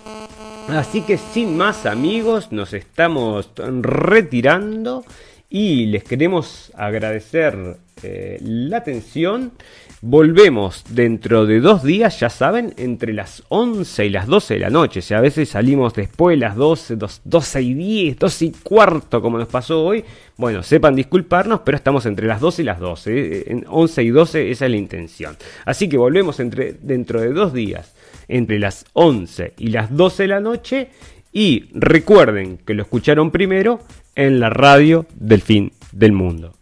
[0.68, 5.04] Así que sin más amigos, nos estamos retirando
[5.50, 9.52] y les queremos agradecer eh, la atención.
[10.00, 14.70] Volvemos dentro de dos días, ya saben, entre las 11 y las 12 de la
[14.70, 15.02] noche.
[15.02, 19.38] Si a veces salimos después de las 12, 12 y 10, 12 y cuarto, como
[19.38, 20.04] nos pasó hoy.
[20.36, 23.18] Bueno, sepan disculparnos, pero estamos entre las 12 y las 12.
[23.18, 25.36] Eh, en 11 y 12 esa es la intención.
[25.66, 27.92] Así que volvemos entre, dentro de dos días
[28.28, 30.88] entre las 11 y las 12 de la noche.
[31.32, 33.80] Y recuerden que lo escucharon primero
[34.14, 36.54] en la radio del fin del mundo.